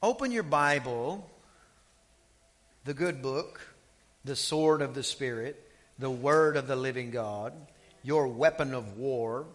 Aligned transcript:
Open 0.00 0.30
your 0.30 0.44
Bible, 0.44 1.28
the 2.84 2.94
good 2.94 3.20
book, 3.20 3.60
the 4.24 4.36
sword 4.36 4.80
of 4.80 4.94
the 4.94 5.02
Spirit, 5.02 5.60
the 5.98 6.10
Word 6.10 6.56
of 6.56 6.68
the 6.68 6.76
living 6.76 7.10
God, 7.10 7.52
your 8.04 8.28
weapon 8.28 8.74
of 8.74 8.96
war. 8.96 9.46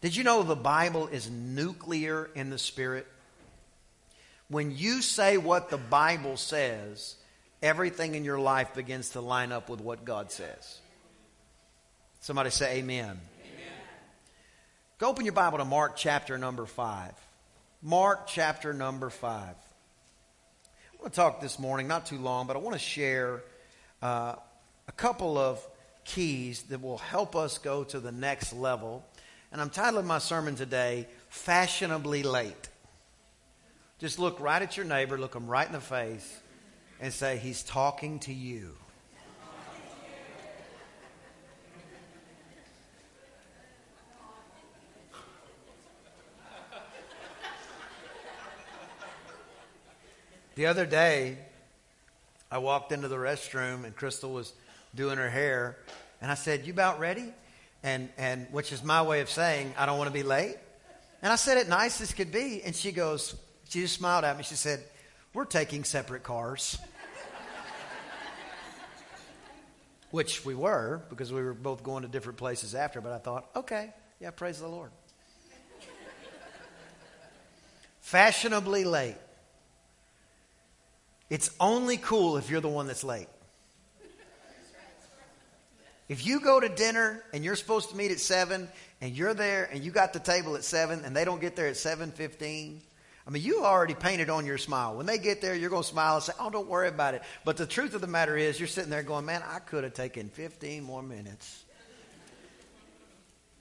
Did 0.00 0.16
you 0.16 0.24
know 0.24 0.42
the 0.42 0.56
Bible 0.56 1.08
is 1.08 1.30
nuclear 1.30 2.30
in 2.34 2.48
the 2.48 2.56
Spirit? 2.56 3.06
When 4.48 4.74
you 4.74 5.02
say 5.02 5.36
what 5.36 5.68
the 5.68 5.76
Bible 5.76 6.38
says, 6.38 7.16
everything 7.62 8.14
in 8.14 8.24
your 8.24 8.40
life 8.40 8.72
begins 8.74 9.10
to 9.10 9.20
line 9.20 9.52
up 9.52 9.68
with 9.68 9.82
what 9.82 10.06
God 10.06 10.32
says. 10.32 10.80
Somebody 12.20 12.48
say 12.48 12.78
amen. 12.78 13.04
amen. 13.04 13.20
Go 14.96 15.10
open 15.10 15.26
your 15.26 15.34
Bible 15.34 15.58
to 15.58 15.66
Mark 15.66 15.96
chapter 15.96 16.38
number 16.38 16.64
5. 16.64 17.12
Mark 17.82 18.26
chapter 18.26 18.72
number 18.72 19.10
5. 19.10 19.54
I 21.02 21.06
want 21.06 21.14
to 21.14 21.20
talk 21.20 21.40
this 21.40 21.58
morning, 21.58 21.88
not 21.88 22.06
too 22.06 22.18
long, 22.18 22.46
but 22.46 22.54
I 22.54 22.60
want 22.60 22.74
to 22.74 22.78
share 22.78 23.42
uh, 24.02 24.36
a 24.86 24.92
couple 24.92 25.36
of 25.36 25.60
keys 26.04 26.62
that 26.68 26.80
will 26.80 26.98
help 26.98 27.34
us 27.34 27.58
go 27.58 27.82
to 27.82 27.98
the 27.98 28.12
next 28.12 28.52
level. 28.52 29.04
And 29.50 29.60
I'm 29.60 29.68
titling 29.68 30.04
my 30.04 30.20
sermon 30.20 30.54
today, 30.54 31.08
Fashionably 31.28 32.22
Late. 32.22 32.68
Just 33.98 34.20
look 34.20 34.38
right 34.38 34.62
at 34.62 34.76
your 34.76 34.86
neighbor, 34.86 35.18
look 35.18 35.34
him 35.34 35.48
right 35.48 35.66
in 35.66 35.72
the 35.72 35.80
face, 35.80 36.38
and 37.00 37.12
say, 37.12 37.36
He's 37.36 37.64
talking 37.64 38.20
to 38.20 38.32
you. 38.32 38.76
The 50.54 50.66
other 50.66 50.84
day, 50.84 51.38
I 52.50 52.58
walked 52.58 52.92
into 52.92 53.08
the 53.08 53.16
restroom 53.16 53.84
and 53.84 53.96
Crystal 53.96 54.30
was 54.30 54.52
doing 54.94 55.16
her 55.16 55.30
hair, 55.30 55.78
and 56.20 56.30
I 56.30 56.34
said, 56.34 56.66
"You 56.66 56.74
about 56.74 57.00
ready?" 57.00 57.32
And 57.82 58.10
and 58.18 58.46
which 58.52 58.70
is 58.70 58.82
my 58.82 59.00
way 59.00 59.22
of 59.22 59.30
saying 59.30 59.72
I 59.78 59.86
don't 59.86 59.96
want 59.96 60.08
to 60.08 60.14
be 60.14 60.22
late. 60.22 60.58
And 61.22 61.32
I 61.32 61.36
said 61.36 61.56
it 61.56 61.68
nice 61.68 62.02
as 62.02 62.12
could 62.12 62.32
be, 62.32 62.62
and 62.62 62.76
she 62.76 62.92
goes, 62.92 63.34
she 63.68 63.80
just 63.80 63.94
smiled 63.94 64.24
at 64.24 64.36
me. 64.36 64.42
She 64.42 64.56
said, 64.56 64.84
"We're 65.32 65.46
taking 65.46 65.84
separate 65.84 66.22
cars." 66.22 66.78
which 70.10 70.44
we 70.44 70.54
were 70.54 71.00
because 71.08 71.32
we 71.32 71.42
were 71.42 71.54
both 71.54 71.82
going 71.82 72.02
to 72.02 72.08
different 72.08 72.38
places 72.38 72.74
after. 72.74 73.00
But 73.00 73.12
I 73.12 73.18
thought, 73.18 73.48
okay, 73.56 73.94
yeah, 74.20 74.30
praise 74.30 74.60
the 74.60 74.68
Lord. 74.68 74.90
Fashionably 78.00 78.84
late. 78.84 79.16
It's 81.32 81.48
only 81.58 81.96
cool 81.96 82.36
if 82.36 82.50
you're 82.50 82.60
the 82.60 82.68
one 82.68 82.86
that's 82.86 83.02
late. 83.02 83.26
If 86.06 86.26
you 86.26 86.40
go 86.40 86.60
to 86.60 86.68
dinner 86.68 87.24
and 87.32 87.42
you're 87.42 87.56
supposed 87.56 87.88
to 87.88 87.96
meet 87.96 88.10
at 88.10 88.20
7 88.20 88.68
and 89.00 89.16
you're 89.16 89.32
there 89.32 89.66
and 89.72 89.82
you 89.82 89.92
got 89.92 90.12
the 90.12 90.18
table 90.20 90.56
at 90.56 90.62
7 90.62 91.06
and 91.06 91.16
they 91.16 91.24
don't 91.24 91.40
get 91.40 91.56
there 91.56 91.68
at 91.68 91.78
7:15, 91.78 92.82
I 93.26 93.30
mean, 93.30 93.42
you 93.42 93.64
already 93.64 93.94
painted 93.94 94.28
on 94.28 94.44
your 94.44 94.58
smile. 94.58 94.94
When 94.94 95.06
they 95.06 95.16
get 95.16 95.40
there, 95.40 95.54
you're 95.54 95.70
going 95.70 95.84
to 95.84 95.88
smile 95.88 96.16
and 96.16 96.22
say, 96.22 96.34
"Oh, 96.38 96.50
don't 96.50 96.68
worry 96.68 96.88
about 96.88 97.14
it." 97.14 97.22
But 97.46 97.56
the 97.56 97.66
truth 97.66 97.94
of 97.94 98.02
the 98.02 98.06
matter 98.06 98.36
is, 98.36 98.60
you're 98.60 98.68
sitting 98.68 98.90
there 98.90 99.02
going, 99.02 99.24
"Man, 99.24 99.42
I 99.42 99.60
could 99.60 99.84
have 99.84 99.94
taken 99.94 100.28
15 100.28 100.82
more 100.82 101.02
minutes." 101.02 101.64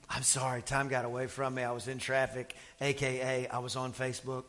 I'm 0.09 0.23
sorry, 0.23 0.61
time 0.61 0.89
got 0.89 1.05
away 1.05 1.27
from 1.27 1.53
me. 1.53 1.63
I 1.63 1.71
was 1.71 1.87
in 1.87 1.99
traffic, 1.99 2.53
aka 2.81 3.47
I 3.47 3.59
was 3.59 3.77
on 3.77 3.93
Facebook. 3.93 4.43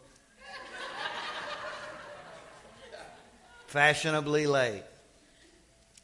Fashionably 3.72 4.46
late. 4.46 4.82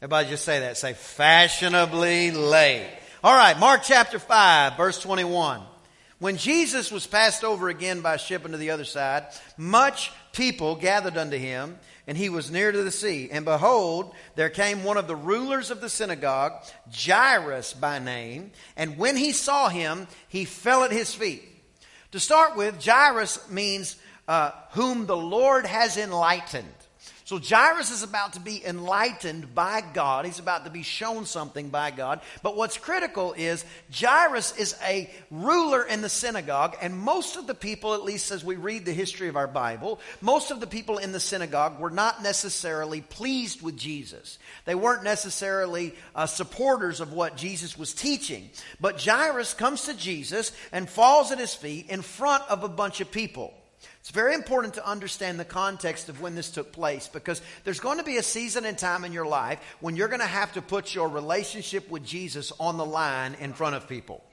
Everybody 0.01 0.29
just 0.29 0.43
say 0.43 0.61
that. 0.61 0.75
Say 0.75 0.93
fashionably 0.93 2.31
late. 2.31 2.89
All 3.23 3.35
right, 3.35 3.57
Mark 3.59 3.81
chapter 3.83 4.17
5, 4.17 4.75
verse 4.75 4.99
21. 4.99 5.61
When 6.17 6.37
Jesus 6.37 6.91
was 6.91 7.05
passed 7.05 7.43
over 7.43 7.69
again 7.69 8.01
by 8.01 8.17
ship 8.17 8.43
unto 8.43 8.57
the 8.57 8.71
other 8.71 8.85
side, 8.85 9.27
much 9.55 10.11
people 10.33 10.77
gathered 10.77 11.15
unto 11.15 11.37
him, 11.37 11.77
and 12.07 12.17
he 12.17 12.29
was 12.29 12.49
near 12.49 12.71
to 12.71 12.83
the 12.83 12.91
sea. 12.91 13.29
And 13.31 13.45
behold, 13.45 14.15
there 14.33 14.49
came 14.49 14.83
one 14.83 14.97
of 14.97 15.07
the 15.07 15.15
rulers 15.15 15.69
of 15.69 15.79
the 15.79 15.89
synagogue, 15.89 16.53
Jairus 16.91 17.73
by 17.73 17.99
name, 17.99 18.51
and 18.77 18.97
when 18.97 19.15
he 19.15 19.31
saw 19.31 19.69
him, 19.69 20.07
he 20.27 20.43
fell 20.43 20.83
at 20.83 20.91
his 20.91 21.13
feet. 21.13 21.43
To 22.13 22.19
start 22.19 22.57
with, 22.57 22.83
Jairus 22.83 23.47
means 23.51 23.95
uh, 24.27 24.51
whom 24.71 25.05
the 25.05 25.15
Lord 25.15 25.67
has 25.67 25.97
enlightened. 25.97 26.65
So 27.29 27.37
Jairus 27.37 27.91
is 27.91 28.01
about 28.01 28.33
to 28.33 28.39
be 28.39 28.65
enlightened 28.65 29.53
by 29.53 29.83
God. 29.93 30.25
He's 30.25 30.39
about 30.39 30.65
to 30.65 30.71
be 30.71 30.81
shown 30.81 31.27
something 31.27 31.69
by 31.69 31.91
God. 31.91 32.21
But 32.41 32.57
what's 32.57 32.79
critical 32.79 33.33
is 33.33 33.63
Jairus 33.93 34.57
is 34.57 34.75
a 34.83 35.07
ruler 35.29 35.83
in 35.83 36.01
the 36.01 36.09
synagogue, 36.09 36.75
and 36.81 36.97
most 36.97 37.37
of 37.37 37.45
the 37.45 37.53
people, 37.53 37.93
at 37.93 38.03
least 38.03 38.31
as 38.31 38.43
we 38.43 38.55
read 38.55 38.83
the 38.83 38.93
history 38.93 39.27
of 39.27 39.35
our 39.35 39.45
Bible, 39.47 39.99
most 40.21 40.49
of 40.49 40.59
the 40.59 40.65
people 40.65 40.97
in 40.97 41.11
the 41.11 41.19
synagogue 41.19 41.79
were 41.79 41.91
not 41.91 42.23
necessarily 42.23 43.01
pleased 43.01 43.61
with 43.61 43.77
Jesus. 43.77 44.39
They 44.65 44.73
weren't 44.73 45.03
necessarily 45.03 45.93
uh, 46.15 46.25
supporters 46.25 46.99
of 46.99 47.13
what 47.13 47.37
Jesus 47.37 47.77
was 47.77 47.93
teaching. 47.93 48.49
But 48.81 48.99
Jairus 48.99 49.53
comes 49.53 49.83
to 49.83 49.93
Jesus 49.93 50.51
and 50.71 50.89
falls 50.89 51.31
at 51.31 51.37
his 51.37 51.53
feet 51.53 51.91
in 51.91 52.01
front 52.01 52.43
of 52.49 52.63
a 52.63 52.67
bunch 52.67 53.01
of 53.01 53.11
people. 53.11 53.53
It's 53.99 54.11
very 54.11 54.33
important 54.33 54.75
to 54.75 54.87
understand 54.87 55.39
the 55.39 55.45
context 55.45 56.09
of 56.09 56.21
when 56.21 56.33
this 56.33 56.51
took 56.51 56.71
place 56.71 57.07
because 57.07 57.41
there's 57.63 57.79
going 57.79 57.97
to 57.97 58.03
be 58.03 58.17
a 58.17 58.23
season 58.23 58.65
and 58.65 58.77
time 58.77 59.03
in 59.03 59.11
your 59.11 59.25
life 59.25 59.59
when 59.81 59.95
you're 59.95 60.07
going 60.07 60.21
to 60.21 60.25
have 60.25 60.53
to 60.53 60.61
put 60.61 60.95
your 60.95 61.09
relationship 61.09 61.89
with 61.89 62.05
Jesus 62.05 62.51
on 62.59 62.77
the 62.77 62.85
line 62.85 63.35
in 63.39 63.53
front 63.53 63.75
of 63.75 63.87
people. 63.87 64.23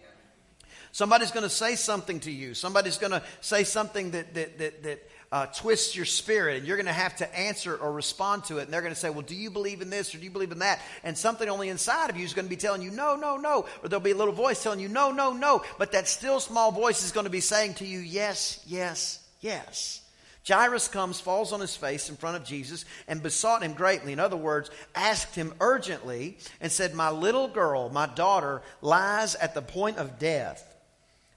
Somebody's 0.92 1.30
going 1.30 1.42
to 1.42 1.50
say 1.50 1.74
something 1.74 2.20
to 2.20 2.30
you. 2.30 2.54
Somebody's 2.54 2.96
going 2.96 3.10
to 3.10 3.22
say 3.42 3.64
something 3.64 4.12
that, 4.12 4.32
that, 4.32 4.58
that, 4.58 4.82
that 4.84 5.10
uh, 5.30 5.46
twists 5.46 5.94
your 5.94 6.06
spirit, 6.06 6.56
and 6.56 6.66
you're 6.66 6.78
going 6.78 6.86
to 6.86 6.92
have 6.92 7.16
to 7.16 7.38
answer 7.38 7.76
or 7.76 7.92
respond 7.92 8.44
to 8.44 8.58
it. 8.58 8.62
And 8.62 8.72
they're 8.72 8.80
going 8.80 8.94
to 8.94 8.98
say, 8.98 9.10
Well, 9.10 9.20
do 9.20 9.34
you 9.34 9.50
believe 9.50 9.82
in 9.82 9.90
this 9.90 10.14
or 10.14 10.18
do 10.18 10.24
you 10.24 10.30
believe 10.30 10.52
in 10.52 10.60
that? 10.60 10.80
And 11.04 11.18
something 11.18 11.48
only 11.48 11.68
inside 11.68 12.08
of 12.08 12.16
you 12.16 12.24
is 12.24 12.32
going 12.32 12.46
to 12.46 12.50
be 12.50 12.56
telling 12.56 12.80
you, 12.80 12.90
No, 12.90 13.16
no, 13.16 13.36
no. 13.36 13.66
Or 13.82 13.88
there'll 13.90 14.02
be 14.02 14.12
a 14.12 14.16
little 14.16 14.32
voice 14.32 14.62
telling 14.62 14.80
you, 14.80 14.88
No, 14.88 15.10
no, 15.10 15.32
no. 15.32 15.62
But 15.76 15.92
that 15.92 16.08
still 16.08 16.40
small 16.40 16.72
voice 16.72 17.04
is 17.04 17.12
going 17.12 17.24
to 17.24 17.30
be 17.30 17.40
saying 17.40 17.74
to 17.74 17.86
you, 17.86 17.98
Yes, 17.98 18.62
yes, 18.66 19.25
Yes. 19.40 20.02
Jairus 20.46 20.86
comes, 20.86 21.18
falls 21.18 21.52
on 21.52 21.60
his 21.60 21.74
face 21.74 22.08
in 22.08 22.16
front 22.16 22.36
of 22.36 22.44
Jesus, 22.44 22.84
and 23.08 23.22
besought 23.22 23.62
him 23.62 23.74
greatly. 23.74 24.12
In 24.12 24.20
other 24.20 24.36
words, 24.36 24.70
asked 24.94 25.34
him 25.34 25.52
urgently 25.60 26.38
and 26.60 26.70
said, 26.70 26.94
My 26.94 27.10
little 27.10 27.48
girl, 27.48 27.88
my 27.88 28.06
daughter, 28.06 28.62
lies 28.80 29.34
at 29.34 29.54
the 29.54 29.62
point 29.62 29.98
of 29.98 30.18
death. 30.18 30.74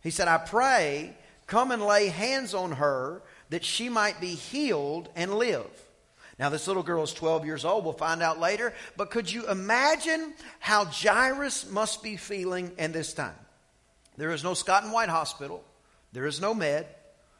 He 0.04 0.12
said, 0.12 0.28
I 0.28 0.38
pray, 0.38 1.16
come 1.48 1.72
and 1.72 1.82
lay 1.82 2.08
hands 2.08 2.54
on 2.54 2.74
her 2.74 3.24
that 3.50 3.66
she 3.66 3.90
might 3.90 4.22
be 4.22 4.36
healed 4.36 5.10
and 5.16 5.34
live. 5.34 5.68
Now, 6.38 6.50
this 6.50 6.68
little 6.68 6.84
girl 6.84 7.04
is 7.04 7.14
12 7.14 7.46
years 7.46 7.66
old. 7.66 7.84
We'll 7.84 7.94
find 7.94 8.22
out 8.22 8.40
later. 8.40 8.74
But 8.96 9.12
could 9.12 9.30
you 9.30 9.50
imagine 9.50 10.34
how 10.60 10.86
Jairus 10.86 11.70
must 11.70 12.02
be 12.02 12.16
feeling 12.16 12.72
in 12.78 12.94
this 12.94 13.14
time? 13.14 13.36
There 14.16 14.32
is 14.32 14.44
no 14.44 14.54
Scott 14.54 14.84
and 14.84 14.94
White 14.94 15.10
Hospital, 15.10 15.64
there 16.14 16.28
is 16.28 16.40
no 16.40 16.54
med. 16.54 16.88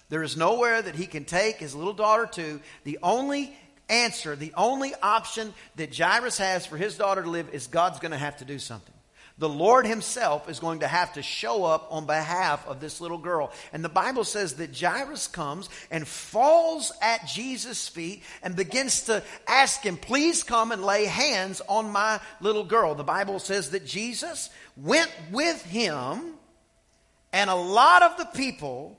There 0.10 0.24
is 0.24 0.36
nowhere 0.36 0.82
that 0.82 0.96
he 0.96 1.06
can 1.06 1.26
take 1.26 1.58
his 1.58 1.76
little 1.76 1.94
daughter 1.94 2.26
to. 2.34 2.60
The 2.84 3.00
only 3.02 3.56
answer, 3.90 4.36
the 4.36 4.54
only 4.58 4.94
option 5.02 5.54
that 5.76 5.96
Jairus 5.96 6.38
has 6.38 6.66
for 6.66 6.78
his 6.78 6.98
daughter 6.98 7.24
to 7.24 7.30
live 7.30 7.50
is 7.54 7.68
God's 7.68 8.00
going 8.00 8.12
to 8.12 8.18
have 8.18 8.38
to 8.38 8.46
do 8.46 8.60
something. 8.60 8.94
The 9.40 9.50
Lord 9.50 9.88
Himself 9.88 10.50
is 10.50 10.60
going 10.60 10.82
to 10.82 10.88
have 10.88 11.14
to 11.14 11.22
show 11.22 11.64
up 11.64 11.88
on 11.92 12.06
behalf 12.06 12.68
of 12.68 12.82
this 12.82 13.00
little 13.00 13.18
girl. 13.18 13.54
And 13.72 13.84
the 13.84 13.90
Bible 13.90 14.26
says 14.26 14.56
that 14.56 14.78
Jairus 14.78 15.28
comes 15.28 15.70
and 15.90 16.06
falls 16.06 16.92
at 17.02 17.26
Jesus' 17.26 17.88
feet 17.88 18.22
and 18.44 18.54
begins 18.54 19.04
to 19.04 19.24
ask 19.48 19.82
him, 19.82 19.96
Please 19.96 20.44
come 20.44 20.74
and 20.74 20.84
lay 20.84 21.06
hands 21.06 21.62
on 21.70 21.90
my 21.90 22.20
little 22.42 22.66
girl. 22.66 22.96
The 22.96 23.04
Bible 23.06 23.40
says 23.40 23.72
that 23.72 23.86
Jesus 23.86 24.50
went 24.76 25.12
with 25.32 25.64
him, 25.64 26.34
and 27.32 27.50
a 27.50 27.56
lot 27.56 28.04
of 28.04 28.18
the 28.18 28.26
people 28.26 28.99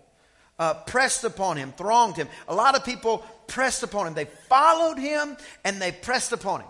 uh, 0.60 0.74
pressed 0.74 1.24
upon 1.24 1.56
him, 1.56 1.72
thronged 1.72 2.16
him. 2.16 2.28
A 2.46 2.54
lot 2.54 2.76
of 2.76 2.84
people 2.84 3.24
pressed 3.46 3.82
upon 3.82 4.06
him. 4.06 4.14
They 4.14 4.26
followed 4.26 4.98
him 4.98 5.38
and 5.64 5.80
they 5.80 5.90
pressed 5.90 6.32
upon 6.32 6.60
him. 6.60 6.68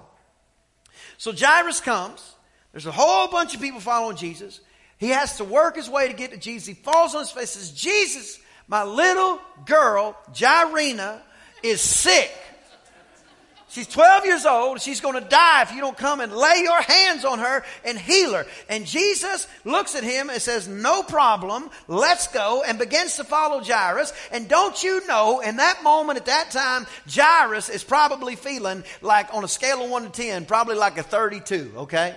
So 1.19 1.33
Jairus 1.33 1.81
comes. 1.81 2.37
There's 2.71 2.87
a 2.87 2.93
whole 2.93 3.27
bunch 3.27 3.55
of 3.55 3.61
people 3.61 3.81
following 3.81 4.17
Jesus. 4.17 4.61
He 4.97 5.09
has 5.09 5.39
to 5.39 5.45
work 5.45 5.75
his 5.75 5.91
way 5.91 6.07
to 6.07 6.15
get 6.15 6.31
to 6.31 6.37
Jesus. 6.37 6.69
He 6.69 6.75
falls 6.75 7.17
on 7.17 7.23
his 7.23 7.33
face 7.33 7.51
says, 7.51 7.73
Jesus, 7.73 8.39
my 8.69 8.85
little 8.85 9.41
girl, 9.67 10.17
Jairina, 10.39 11.21
is 11.65 11.81
sick. 11.81 12.31
She's 13.71 13.87
12 13.87 14.25
years 14.25 14.47
old. 14.47 14.81
She's 14.81 15.01
going 15.01 15.15
to 15.15 15.29
die 15.29 15.63
if 15.63 15.73
you 15.73 15.81
don't 15.81 15.97
come 15.97 16.21
and 16.21 16.33
lay 16.33 16.63
your 16.65 16.83
hands 16.83 17.25
on 17.25 17.39
her 17.39 17.65
and 17.85 17.97
heal 17.97 18.35
her. 18.35 18.45
And 18.69 18.85
Jesus 18.85 19.47
looks 19.65 19.95
at 19.95 20.03
him 20.03 20.29
and 20.29 20.43
says, 20.43 20.67
no 20.67 21.05
problem. 21.05 21.71
Let's 21.87 22.27
go 22.27 22.65
and 22.67 22.81
begins 22.81 23.15
to 23.17 23.25
follow 23.25 23.63
Jairus. 23.63 24.13
And 24.33 24.49
don't 24.49 24.83
you 24.83 25.07
know, 25.07 25.39
in 25.39 25.57
that 25.57 25.85
moment, 25.85 26.19
at 26.19 26.27
that 26.27 26.51
time, 26.51 26.85
Jairus 27.09 27.69
is 27.69 27.85
probably 27.85 28.35
feeling 28.35 28.83
like 29.03 29.33
on 29.33 29.45
a 29.45 29.49
scale 29.49 29.85
of 29.85 29.91
1 29.91 30.03
to 30.03 30.11
10, 30.11 30.47
probably 30.47 30.75
like 30.75 30.99
a 30.99 31.05
32, 31.05 31.73
okay? 31.77 32.17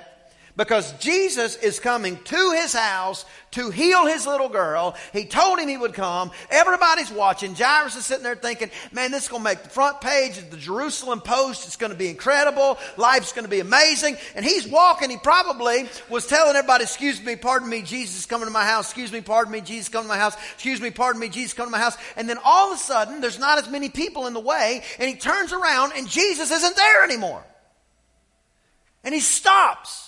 Because 0.56 0.92
Jesus 1.00 1.56
is 1.56 1.80
coming 1.80 2.18
to 2.26 2.52
his 2.52 2.74
house 2.74 3.26
to 3.52 3.72
heal 3.72 4.06
his 4.06 4.28
little 4.28 4.50
girl. 4.50 4.96
He 5.12 5.26
told 5.26 5.60
him 5.60 5.68
he 5.68 5.78
would 5.78 5.94
come. 5.94 6.32
Everybody's 6.50 7.12
watching. 7.12 7.56
Jairus 7.56 7.96
is 7.96 8.06
sitting 8.06 8.24
there 8.24 8.36
thinking, 8.36 8.70
man, 8.92 9.12
this 9.12 9.24
is 9.24 9.30
going 9.30 9.42
to 9.42 9.50
make 9.50 9.64
the 9.64 9.70
front 9.70 10.02
page 10.02 10.38
of 10.38 10.52
the 10.52 10.58
Jerusalem 10.58 11.22
Post. 11.22 11.66
It's 11.66 11.76
going 11.76 11.92
to 11.92 11.98
be 11.98 12.08
incredible. 12.08 12.78
Life's 12.98 13.34
going 13.34 13.46
to 13.46 13.50
be 13.50 13.62
amazing. 13.62 14.18
And 14.36 14.46
he's 14.46 14.68
walking. 14.68 15.10
He 15.10 15.18
probably 15.18 15.88
was 16.10 16.28
telling 16.28 16.56
everybody, 16.56 16.84
excuse 16.84 17.24
me, 17.24 17.36
pardon 17.36 17.70
me, 17.70 17.82
Jesus 17.82 18.20
is 18.20 18.26
coming 18.28 18.48
to 18.48 18.54
my 18.54 18.66
house. 18.66 18.86
Excuse 18.86 19.12
me, 19.12 19.22
pardon 19.22 19.52
me, 19.52 19.62
Jesus 19.62 19.90
coming 19.90 20.08
to 20.08 20.14
my 20.14 20.20
house. 20.20 20.36
Excuse 20.54 20.82
me, 20.82 20.92
pardon 20.92 21.20
me, 21.20 21.30
Jesus 21.30 21.54
coming 21.54 21.72
to 21.72 21.78
my 21.78 21.84
house. 21.84 21.98
And 22.16 22.30
then 22.30 22.38
all 22.44 22.72
of 22.72 22.78
a 22.78 22.82
sudden, 22.82 23.22
there's 23.22 23.40
not 23.40 23.58
as 23.58 23.70
many 23.70 23.90
people 23.90 24.28
in 24.28 24.34
the 24.34 24.40
way. 24.40 24.84
And 25.00 25.10
he 25.10 25.16
turns 25.16 25.52
around 25.52 25.94
and 25.96 26.08
Jesus 26.08 26.52
isn't 26.52 26.76
there 26.76 27.04
anymore. 27.04 27.44
And 29.04 29.14
he 29.14 29.20
stops. 29.20 30.03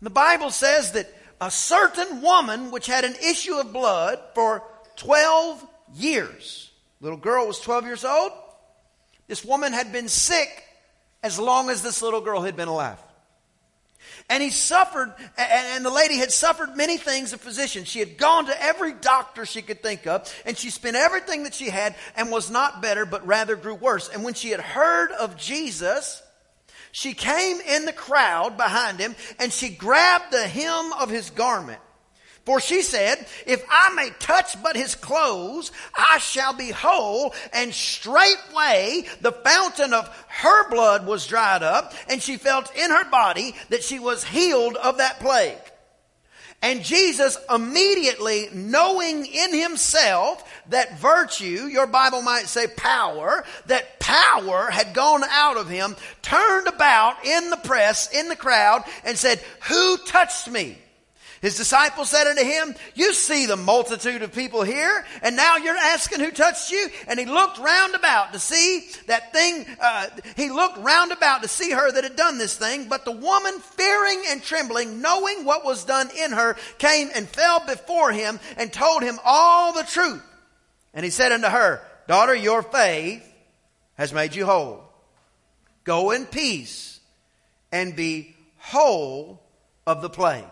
The 0.00 0.10
Bible 0.10 0.50
says 0.50 0.92
that 0.92 1.12
a 1.40 1.50
certain 1.50 2.22
woman 2.22 2.70
which 2.70 2.86
had 2.86 3.04
an 3.04 3.14
issue 3.22 3.54
of 3.56 3.72
blood 3.72 4.20
for 4.34 4.62
12 4.96 5.64
years. 5.94 6.70
Little 7.00 7.18
girl 7.18 7.46
was 7.46 7.60
12 7.60 7.84
years 7.84 8.04
old. 8.04 8.32
This 9.26 9.44
woman 9.44 9.72
had 9.72 9.92
been 9.92 10.08
sick 10.08 10.64
as 11.22 11.38
long 11.38 11.70
as 11.70 11.82
this 11.82 12.02
little 12.02 12.20
girl 12.20 12.42
had 12.42 12.56
been 12.56 12.68
alive. 12.68 12.98
And 14.30 14.42
he 14.42 14.50
suffered, 14.50 15.12
and 15.36 15.84
the 15.84 15.90
lady 15.90 16.18
had 16.18 16.30
suffered 16.30 16.76
many 16.76 16.96
things 16.96 17.32
of 17.32 17.40
physician. 17.40 17.84
She 17.84 17.98
had 17.98 18.18
gone 18.18 18.46
to 18.46 18.62
every 18.62 18.92
doctor 18.92 19.44
she 19.46 19.62
could 19.62 19.82
think 19.82 20.06
of, 20.06 20.32
and 20.44 20.56
she 20.56 20.70
spent 20.70 20.96
everything 20.96 21.44
that 21.44 21.54
she 21.54 21.70
had 21.70 21.94
and 22.16 22.30
was 22.30 22.50
not 22.50 22.82
better, 22.82 23.04
but 23.06 23.26
rather 23.26 23.56
grew 23.56 23.74
worse. 23.74 24.08
And 24.08 24.24
when 24.24 24.34
she 24.34 24.50
had 24.50 24.60
heard 24.60 25.12
of 25.12 25.36
Jesus, 25.36 26.22
she 26.92 27.14
came 27.14 27.60
in 27.60 27.84
the 27.84 27.92
crowd 27.92 28.56
behind 28.56 28.98
him 28.98 29.14
and 29.38 29.52
she 29.52 29.68
grabbed 29.68 30.32
the 30.32 30.46
hem 30.46 30.92
of 30.94 31.10
his 31.10 31.30
garment. 31.30 31.80
For 32.48 32.60
she 32.60 32.80
said, 32.80 33.26
If 33.46 33.62
I 33.68 33.92
may 33.94 34.08
touch 34.18 34.62
but 34.62 34.74
his 34.74 34.94
clothes, 34.94 35.70
I 35.94 36.16
shall 36.16 36.54
be 36.54 36.70
whole. 36.70 37.34
And 37.52 37.74
straightway 37.74 39.04
the 39.20 39.32
fountain 39.32 39.92
of 39.92 40.08
her 40.28 40.70
blood 40.70 41.06
was 41.06 41.26
dried 41.26 41.62
up, 41.62 41.92
and 42.08 42.22
she 42.22 42.38
felt 42.38 42.74
in 42.74 42.90
her 42.90 43.04
body 43.10 43.54
that 43.68 43.82
she 43.82 43.98
was 43.98 44.24
healed 44.24 44.76
of 44.76 44.96
that 44.96 45.20
plague. 45.20 45.58
And 46.60 46.82
Jesus 46.82 47.38
immediately 47.52 48.48
knowing 48.52 49.24
in 49.26 49.54
himself 49.54 50.42
that 50.70 50.98
virtue, 50.98 51.68
your 51.70 51.86
Bible 51.86 52.20
might 52.20 52.46
say 52.46 52.66
power, 52.66 53.44
that 53.66 54.00
power 54.00 54.68
had 54.68 54.92
gone 54.92 55.22
out 55.30 55.56
of 55.56 55.68
him, 55.68 55.94
turned 56.20 56.66
about 56.66 57.24
in 57.24 57.50
the 57.50 57.56
press, 57.56 58.12
in 58.12 58.28
the 58.28 58.36
crowd, 58.36 58.82
and 59.04 59.16
said, 59.16 59.38
Who 59.68 59.98
touched 59.98 60.50
me? 60.50 60.78
His 61.40 61.56
disciples 61.56 62.10
said 62.10 62.26
unto 62.26 62.42
him, 62.42 62.74
You 62.94 63.14
see 63.14 63.46
the 63.46 63.56
multitude 63.56 64.22
of 64.22 64.32
people 64.32 64.62
here, 64.62 65.04
and 65.22 65.36
now 65.36 65.56
you're 65.56 65.76
asking 65.76 66.18
who 66.20 66.32
touched 66.32 66.72
you? 66.72 66.88
And 67.06 67.18
he 67.18 67.26
looked 67.26 67.58
round 67.58 67.94
about 67.94 68.32
to 68.32 68.40
see 68.40 68.88
that 69.06 69.32
thing. 69.32 69.64
Uh, 69.80 70.08
he 70.36 70.50
looked 70.50 70.78
round 70.78 71.12
about 71.12 71.42
to 71.42 71.48
see 71.48 71.70
her 71.70 71.92
that 71.92 72.02
had 72.02 72.16
done 72.16 72.38
this 72.38 72.56
thing. 72.56 72.88
But 72.88 73.04
the 73.04 73.12
woman, 73.12 73.58
fearing 73.60 74.24
and 74.30 74.42
trembling, 74.42 75.00
knowing 75.00 75.44
what 75.44 75.64
was 75.64 75.84
done 75.84 76.08
in 76.18 76.32
her, 76.32 76.56
came 76.78 77.08
and 77.14 77.28
fell 77.28 77.64
before 77.64 78.10
him 78.10 78.40
and 78.56 78.72
told 78.72 79.02
him 79.02 79.18
all 79.24 79.72
the 79.72 79.84
truth. 79.84 80.24
And 80.92 81.04
he 81.04 81.10
said 81.10 81.30
unto 81.30 81.48
her, 81.48 81.82
Daughter, 82.08 82.34
your 82.34 82.62
faith 82.62 83.24
has 83.94 84.12
made 84.12 84.34
you 84.34 84.44
whole. 84.44 84.82
Go 85.84 86.10
in 86.10 86.26
peace 86.26 86.98
and 87.70 87.94
be 87.94 88.34
whole 88.56 89.40
of 89.86 90.02
the 90.02 90.10
plague. 90.10 90.44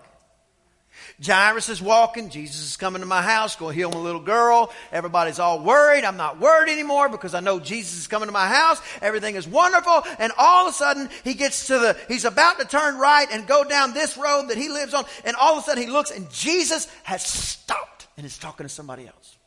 Jairus 1.24 1.70
is 1.70 1.80
walking. 1.80 2.28
Jesus 2.28 2.60
is 2.60 2.76
coming 2.76 3.00
to 3.00 3.06
my 3.06 3.22
house, 3.22 3.56
going 3.56 3.72
to 3.72 3.76
heal 3.76 3.90
my 3.90 3.98
little 3.98 4.20
girl. 4.20 4.70
Everybody's 4.92 5.38
all 5.38 5.60
worried. 5.60 6.04
I'm 6.04 6.18
not 6.18 6.38
worried 6.38 6.70
anymore 6.70 7.08
because 7.08 7.34
I 7.34 7.40
know 7.40 7.58
Jesus 7.58 8.00
is 8.00 8.06
coming 8.06 8.28
to 8.28 8.32
my 8.32 8.48
house. 8.48 8.80
Everything 9.00 9.34
is 9.34 9.48
wonderful. 9.48 10.02
And 10.18 10.30
all 10.36 10.66
of 10.66 10.74
a 10.74 10.76
sudden, 10.76 11.08
he 11.24 11.32
gets 11.34 11.68
to 11.68 11.78
the, 11.78 11.96
he's 12.08 12.26
about 12.26 12.58
to 12.58 12.66
turn 12.66 12.98
right 12.98 13.26
and 13.32 13.46
go 13.46 13.64
down 13.64 13.94
this 13.94 14.18
road 14.18 14.48
that 14.48 14.58
he 14.58 14.68
lives 14.68 14.92
on. 14.92 15.04
And 15.24 15.36
all 15.36 15.56
of 15.56 15.64
a 15.64 15.66
sudden, 15.66 15.82
he 15.82 15.88
looks 15.88 16.10
and 16.10 16.30
Jesus 16.30 16.86
has 17.04 17.24
stopped 17.24 18.08
and 18.18 18.26
is 18.26 18.36
talking 18.36 18.64
to 18.64 18.72
somebody 18.72 19.06
else. 19.06 19.38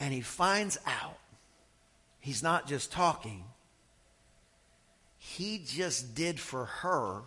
And 0.00 0.12
he 0.12 0.22
finds 0.22 0.76
out 0.86 1.18
he's 2.18 2.42
not 2.42 2.66
just 2.66 2.90
talking, 2.90 3.44
he 5.18 5.62
just 5.64 6.16
did 6.16 6.40
for 6.40 6.64
her 6.64 7.22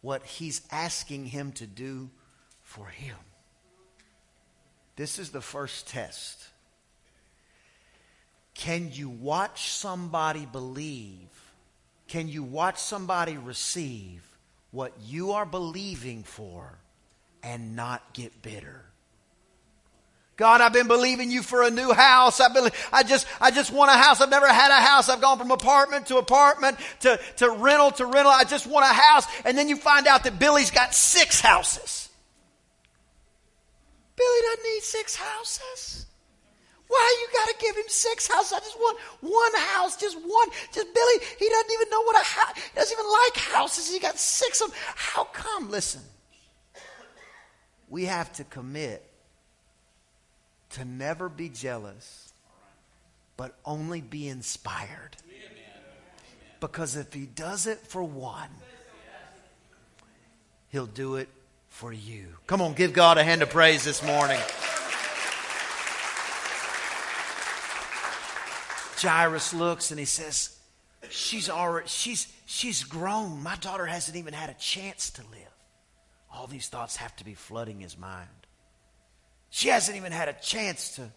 what 0.00 0.24
he's 0.24 0.62
asking 0.70 1.26
him 1.26 1.52
to 1.52 1.66
do 1.66 2.10
for 2.62 2.86
him. 2.86 3.16
This 4.96 5.18
is 5.18 5.30
the 5.30 5.40
first 5.40 5.88
test. 5.88 6.46
Can 8.54 8.90
you 8.92 9.08
watch 9.08 9.70
somebody 9.70 10.46
believe? 10.46 11.28
Can 12.08 12.28
you 12.28 12.42
watch 12.42 12.78
somebody 12.78 13.36
receive 13.36 14.22
what 14.70 14.92
you 15.02 15.32
are 15.32 15.46
believing 15.46 16.22
for 16.22 16.78
and 17.42 17.74
not 17.74 18.12
get 18.12 18.42
bitter? 18.42 18.89
God, 20.40 20.62
I've 20.62 20.72
been 20.72 20.88
believing 20.88 21.30
you 21.30 21.42
for 21.42 21.64
a 21.64 21.70
new 21.70 21.92
house. 21.92 22.40
I 22.40 22.50
believe, 22.50 22.72
I 22.90 23.02
just, 23.02 23.26
I 23.42 23.50
just 23.50 23.70
want 23.70 23.90
a 23.90 23.94
house. 23.94 24.22
I've 24.22 24.30
never 24.30 24.48
had 24.48 24.70
a 24.70 24.80
house. 24.80 25.10
I've 25.10 25.20
gone 25.20 25.36
from 25.36 25.50
apartment 25.50 26.06
to 26.06 26.16
apartment 26.16 26.78
to, 27.00 27.20
to 27.36 27.50
rental 27.50 27.90
to 27.90 28.06
rental. 28.06 28.32
I 28.32 28.44
just 28.44 28.66
want 28.66 28.86
a 28.86 28.94
house. 28.94 29.26
And 29.44 29.58
then 29.58 29.68
you 29.68 29.76
find 29.76 30.06
out 30.06 30.24
that 30.24 30.38
Billy's 30.38 30.70
got 30.70 30.94
six 30.94 31.42
houses. 31.42 32.08
Billy 34.16 34.40
doesn't 34.48 34.64
need 34.64 34.82
six 34.82 35.14
houses. 35.14 36.06
Why 36.88 37.16
you 37.20 37.38
got 37.38 37.48
to 37.50 37.54
give 37.60 37.76
him 37.76 37.88
six 37.88 38.26
houses? 38.26 38.54
I 38.54 38.60
just 38.60 38.78
want 38.78 38.98
one 39.20 39.54
house, 39.56 39.98
just 39.98 40.16
one. 40.16 40.48
Just 40.72 40.94
Billy, 40.94 41.26
he 41.38 41.50
doesn't 41.50 41.70
even 41.70 41.90
know 41.90 42.00
what 42.00 42.16
a 42.16 42.24
house. 42.24 42.54
He 42.56 42.76
doesn't 42.76 42.98
even 42.98 43.10
like 43.12 43.36
houses. 43.36 43.92
He 43.92 44.00
got 44.00 44.18
six 44.18 44.62
of 44.62 44.70
them. 44.70 44.78
How 44.94 45.24
come? 45.24 45.70
Listen, 45.70 46.00
we 47.90 48.06
have 48.06 48.32
to 48.32 48.44
commit 48.44 49.09
to 50.70 50.84
never 50.84 51.28
be 51.28 51.48
jealous, 51.48 52.32
but 53.36 53.54
only 53.64 54.00
be 54.00 54.28
inspired. 54.28 55.16
Because 56.60 56.96
if 56.96 57.12
he 57.14 57.26
does 57.26 57.66
it 57.66 57.78
for 57.78 58.02
one, 58.02 58.50
he'll 60.68 60.86
do 60.86 61.16
it 61.16 61.28
for 61.68 61.92
you. 61.92 62.26
Come 62.46 62.60
on, 62.60 62.74
give 62.74 62.92
God 62.92 63.16
a 63.18 63.24
hand 63.24 63.42
of 63.42 63.50
praise 63.50 63.84
this 63.84 64.04
morning. 64.04 64.40
Jairus 69.00 69.54
looks 69.54 69.90
and 69.90 69.98
he 69.98 70.04
says, 70.04 70.56
She's 71.08 71.48
already 71.48 71.88
she's 71.88 72.30
she's 72.44 72.84
grown. 72.84 73.42
My 73.42 73.56
daughter 73.56 73.86
hasn't 73.86 74.16
even 74.16 74.34
had 74.34 74.50
a 74.50 74.54
chance 74.54 75.10
to 75.10 75.22
live. 75.22 75.54
All 76.32 76.46
these 76.46 76.68
thoughts 76.68 76.96
have 76.96 77.16
to 77.16 77.24
be 77.24 77.34
flooding 77.34 77.80
his 77.80 77.98
mind. 77.98 78.28
She 79.50 79.68
hasn't 79.68 79.96
even 79.96 80.12
had 80.12 80.28
a 80.28 80.32
chance 80.34 80.96
to 80.96 81.10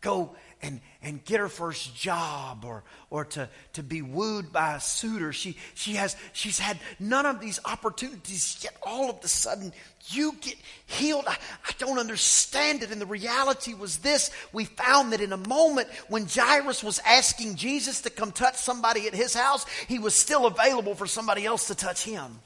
go 0.00 0.34
and, 0.62 0.80
and 1.02 1.22
get 1.24 1.40
her 1.40 1.48
first 1.48 1.94
job 1.94 2.64
or, 2.64 2.82
or 3.10 3.24
to, 3.26 3.48
to 3.74 3.82
be 3.82 4.00
wooed 4.02 4.52
by 4.52 4.76
a 4.76 4.80
suitor. 4.80 5.32
She, 5.32 5.56
she 5.74 5.92
has, 5.94 6.16
she's 6.32 6.58
had 6.58 6.78
none 6.98 7.26
of 7.26 7.40
these 7.40 7.60
opportunities, 7.64 8.58
yet 8.62 8.74
all 8.82 9.10
of 9.10 9.22
a 9.22 9.28
sudden 9.28 9.72
you 10.08 10.32
get 10.40 10.56
healed. 10.86 11.24
I, 11.26 11.36
I 11.66 11.72
don't 11.78 11.98
understand 11.98 12.82
it. 12.82 12.90
And 12.90 13.00
the 13.00 13.06
reality 13.06 13.74
was 13.74 13.98
this 13.98 14.30
we 14.52 14.64
found 14.64 15.12
that 15.12 15.20
in 15.20 15.32
a 15.32 15.36
moment 15.36 15.88
when 16.08 16.26
Jairus 16.26 16.82
was 16.82 17.00
asking 17.00 17.56
Jesus 17.56 18.02
to 18.02 18.10
come 18.10 18.32
touch 18.32 18.56
somebody 18.56 19.06
at 19.06 19.14
his 19.14 19.34
house, 19.34 19.66
he 19.88 19.98
was 19.98 20.14
still 20.14 20.46
available 20.46 20.94
for 20.94 21.06
somebody 21.06 21.44
else 21.44 21.66
to 21.68 21.74
touch 21.74 22.04
him. 22.04 22.40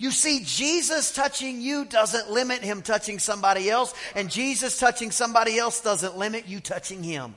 You 0.00 0.10
see, 0.10 0.40
Jesus 0.46 1.12
touching 1.12 1.60
you 1.60 1.84
doesn't 1.84 2.30
limit 2.30 2.62
him 2.62 2.80
touching 2.80 3.18
somebody 3.18 3.68
else, 3.68 3.92
and 4.14 4.30
Jesus 4.30 4.78
touching 4.78 5.10
somebody 5.10 5.58
else 5.58 5.82
doesn't 5.82 6.16
limit 6.16 6.48
you 6.48 6.58
touching 6.58 7.02
him. 7.02 7.34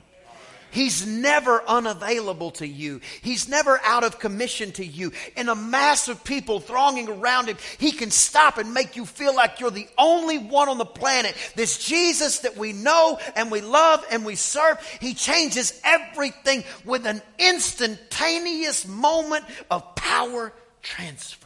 He's 0.70 1.06
never 1.06 1.62
unavailable 1.68 2.52
to 2.52 2.66
you. 2.66 3.02
He's 3.20 3.50
never 3.50 3.78
out 3.84 4.02
of 4.02 4.18
commission 4.18 4.72
to 4.72 4.84
you. 4.84 5.12
In 5.36 5.50
a 5.50 5.54
mass 5.54 6.08
of 6.08 6.24
people 6.24 6.58
thronging 6.58 7.10
around 7.10 7.48
him, 7.48 7.58
he 7.76 7.92
can 7.92 8.10
stop 8.10 8.56
and 8.56 8.72
make 8.72 8.96
you 8.96 9.04
feel 9.04 9.36
like 9.36 9.60
you're 9.60 9.70
the 9.70 9.86
only 9.98 10.38
one 10.38 10.70
on 10.70 10.78
the 10.78 10.86
planet. 10.86 11.36
This 11.56 11.84
Jesus 11.84 12.38
that 12.40 12.56
we 12.56 12.72
know 12.72 13.18
and 13.36 13.50
we 13.50 13.60
love 13.60 14.02
and 14.10 14.24
we 14.24 14.36
serve, 14.36 14.78
he 15.02 15.12
changes 15.12 15.78
everything 15.84 16.64
with 16.86 17.06
an 17.06 17.20
instantaneous 17.38 18.88
moment 18.88 19.44
of 19.70 19.94
power 19.96 20.50
transfer. 20.80 21.43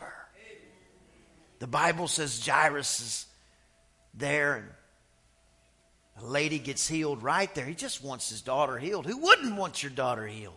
The 1.59 1.67
Bible 1.67 2.09
says 2.09 2.45
Jairus 2.45 3.01
is 3.01 3.27
there 4.15 4.57
and 4.57 4.69
a 6.21 6.25
lady 6.27 6.59
gets 6.59 6.89
healed 6.89 7.23
right 7.23 7.53
there. 7.55 7.65
He 7.65 7.75
just 7.75 8.03
wants 8.03 8.31
his 8.31 8.41
daughter 8.41 8.79
healed. 8.79 9.07
Who 9.07 9.19
wouldn't 9.19 9.57
want 9.57 9.83
your 9.83 9.91
daughter 9.91 10.27
healed? 10.27 10.55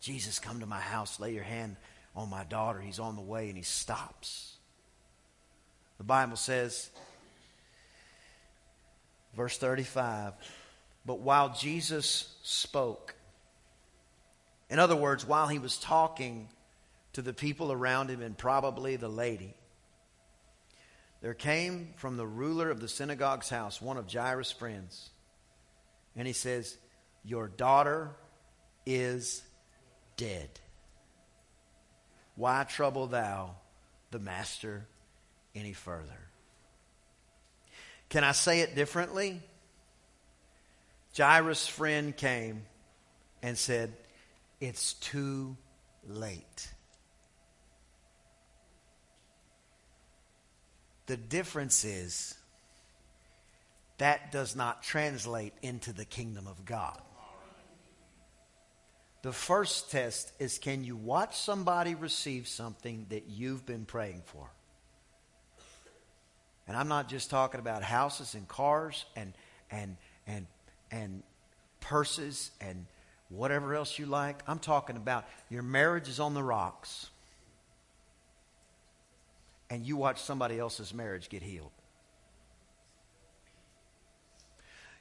Jesus, 0.00 0.38
come 0.38 0.60
to 0.60 0.66
my 0.66 0.80
house, 0.80 1.20
lay 1.20 1.32
your 1.32 1.44
hand 1.44 1.76
on 2.14 2.28
my 2.28 2.44
daughter. 2.44 2.80
He's 2.80 2.98
on 2.98 3.16
the 3.16 3.22
way 3.22 3.48
and 3.48 3.56
he 3.56 3.62
stops. 3.62 4.56
The 5.98 6.04
Bible 6.04 6.36
says, 6.36 6.90
verse 9.36 9.56
35, 9.56 10.34
but 11.06 11.20
while 11.20 11.54
Jesus 11.54 12.34
spoke, 12.42 13.14
in 14.68 14.78
other 14.78 14.96
words, 14.96 15.26
while 15.26 15.48
he 15.48 15.58
was 15.58 15.76
talking 15.76 16.48
to 17.12 17.22
the 17.22 17.32
people 17.32 17.70
around 17.70 18.10
him 18.10 18.20
and 18.20 18.36
probably 18.36 18.96
the 18.96 19.08
lady, 19.08 19.54
there 21.22 21.34
came 21.34 21.94
from 21.96 22.16
the 22.16 22.26
ruler 22.26 22.68
of 22.68 22.80
the 22.80 22.88
synagogue's 22.88 23.48
house 23.48 23.80
one 23.80 23.96
of 23.96 24.12
Jairus' 24.12 24.50
friends. 24.50 25.10
And 26.16 26.26
he 26.26 26.32
says, 26.32 26.76
Your 27.24 27.46
daughter 27.46 28.10
is 28.84 29.42
dead. 30.16 30.50
Why 32.34 32.64
trouble 32.64 33.06
thou 33.06 33.54
the 34.10 34.18
master 34.18 34.84
any 35.54 35.72
further? 35.72 36.18
Can 38.08 38.24
I 38.24 38.32
say 38.32 38.60
it 38.60 38.74
differently? 38.74 39.40
Jairus' 41.16 41.68
friend 41.68 42.16
came 42.16 42.62
and 43.42 43.56
said, 43.56 43.92
It's 44.60 44.94
too 44.94 45.56
late. 46.08 46.71
The 51.12 51.18
difference 51.18 51.84
is 51.84 52.34
that 53.98 54.32
does 54.32 54.56
not 54.56 54.82
translate 54.82 55.52
into 55.60 55.92
the 55.92 56.06
kingdom 56.06 56.46
of 56.46 56.64
God. 56.64 56.98
The 59.20 59.30
first 59.30 59.90
test 59.90 60.32
is 60.38 60.56
can 60.56 60.84
you 60.84 60.96
watch 60.96 61.36
somebody 61.36 61.94
receive 61.94 62.48
something 62.48 63.04
that 63.10 63.24
you've 63.28 63.66
been 63.66 63.84
praying 63.84 64.22
for? 64.24 64.48
And 66.66 66.78
I'm 66.78 66.88
not 66.88 67.10
just 67.10 67.28
talking 67.28 67.60
about 67.60 67.82
houses 67.82 68.32
and 68.34 68.48
cars 68.48 69.04
and 69.14 69.34
and 69.70 69.98
and 70.26 70.46
and 70.90 71.22
purses 71.80 72.52
and 72.58 72.86
whatever 73.28 73.74
else 73.74 73.98
you 73.98 74.06
like. 74.06 74.42
I'm 74.46 74.60
talking 74.60 74.96
about 74.96 75.26
your 75.50 75.62
marriage 75.62 76.08
is 76.08 76.20
on 76.20 76.32
the 76.32 76.42
rocks 76.42 77.10
and 79.72 79.86
you 79.86 79.96
watch 79.96 80.20
somebody 80.20 80.58
else's 80.58 80.92
marriage 80.92 81.30
get 81.30 81.42
healed. 81.42 81.70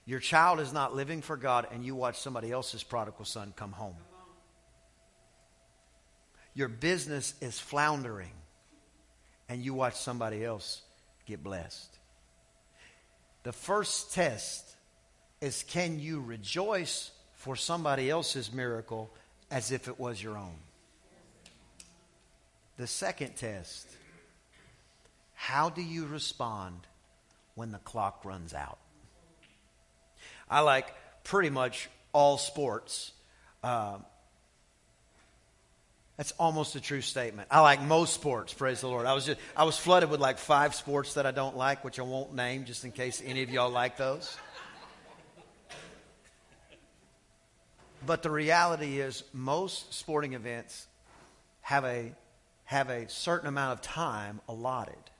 Your 0.05 0.21
child 0.21 0.61
is 0.61 0.71
not 0.71 0.95
living 0.95 1.21
for 1.21 1.35
God, 1.35 1.67
and 1.73 1.83
you 1.83 1.93
watch 1.93 2.17
somebody 2.17 2.53
else's 2.53 2.81
prodigal 2.81 3.25
son 3.25 3.51
come 3.53 3.73
home. 3.73 3.97
Your 6.53 6.69
business 6.69 7.33
is 7.41 7.59
floundering, 7.59 8.31
and 9.49 9.61
you 9.61 9.73
watch 9.73 9.95
somebody 9.95 10.41
else 10.41 10.83
get 11.25 11.43
blessed. 11.43 11.99
The 13.43 13.51
first 13.51 14.13
test 14.13 14.73
is 15.41 15.63
can 15.63 15.99
you 15.99 16.21
rejoice 16.21 17.11
for 17.33 17.57
somebody 17.57 18.09
else's 18.09 18.53
miracle 18.53 19.11
as 19.51 19.73
if 19.73 19.89
it 19.89 19.99
was 19.99 20.23
your 20.23 20.37
own? 20.37 20.55
The 22.77 22.87
second 22.87 23.35
test 23.35 23.97
how 25.41 25.71
do 25.71 25.81
you 25.81 26.05
respond 26.05 26.75
when 27.55 27.71
the 27.71 27.79
clock 27.79 28.25
runs 28.25 28.53
out? 28.53 28.77
I 30.48 30.60
like 30.60 30.93
pretty 31.24 31.50
much 31.50 31.89
all 32.13 32.38
sports. 32.38 33.12
Uh, 33.63 33.98
that's 36.15 36.31
almost 36.33 36.75
a 36.75 36.79
true 36.79 37.01
statement. 37.01 37.48
I 37.50 37.62
like 37.62 37.81
most 37.81 38.13
sports, 38.13 38.53
praise 38.53 38.81
the 38.81 38.88
Lord. 38.88 39.07
I 39.07 39.15
was 39.15 39.25
just 39.25 39.39
I 39.57 39.63
was 39.63 39.75
flooded 39.77 40.12
with 40.12 40.19
like 40.19 40.38
five 40.38 40.75
sports 40.75 41.15
that 41.15 41.25
I 41.25 41.31
don't 41.31 41.57
like, 41.57 41.83
which 41.83 41.98
I 41.98 42.03
won't 42.03 42.36
name 42.36 42.65
just 42.65 42.86
in 42.86 42.91
case 42.91 43.19
any 43.25 43.41
of 43.41 43.50
y'all 43.50 43.71
like 43.71 43.98
those. 43.98 44.38
But 48.05 48.21
the 48.21 48.29
reality 48.29 49.00
is 49.01 49.24
most 49.33 49.91
sporting 49.95 50.33
events 50.33 50.86
have 51.62 51.83
a 51.83 52.13
have 52.65 52.91
a 52.91 53.10
certain 53.10 53.48
amount 53.48 53.74
of 53.74 53.81
time 53.81 54.39
allotted. 54.48 55.10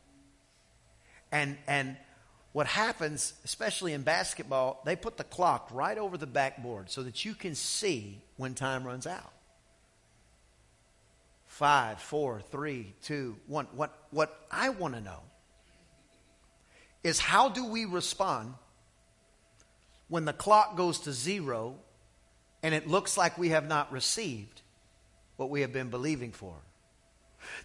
And, 1.32 1.58
and 1.68 1.98
what 2.54 2.68
happens, 2.68 3.34
especially 3.46 3.94
in 3.94 4.02
basketball, 4.02 4.82
they 4.86 4.96
put 4.96 5.18
the 5.18 5.24
clock 5.24 5.70
right 5.72 5.98
over 5.98 6.18
the 6.18 6.28
backboard 6.28 6.90
so 6.90 7.04
that 7.04 7.24
you 7.24 7.34
can 7.34 7.56
see 7.56 8.22
when 8.36 8.54
time 8.54 8.84
runs 8.84 9.08
out. 9.08 9.32
Five, 11.48 12.02
four, 12.02 12.42
three, 12.52 12.94
two, 13.04 13.38
one. 13.48 13.68
What, 13.74 13.96
what 14.10 14.46
I 14.50 14.70
want 14.70 14.96
to 14.96 15.02
know 15.02 15.20
is 17.04 17.20
how 17.20 17.50
do 17.50 17.66
we 17.66 17.86
respond 17.86 18.54
when 20.08 20.26
the 20.26 20.34
clock 20.34 20.76
goes 20.76 21.00
to 21.00 21.14
zero 21.14 21.76
and 22.64 22.74
it 22.76 22.88
looks 22.88 23.18
like 23.18 23.38
we 23.38 23.50
have 23.50 23.68
not 23.68 23.92
received 23.92 24.62
what 25.38 25.50
we 25.50 25.62
have 25.62 25.72
been 25.72 25.90
believing 25.90 26.32
for? 26.32 26.56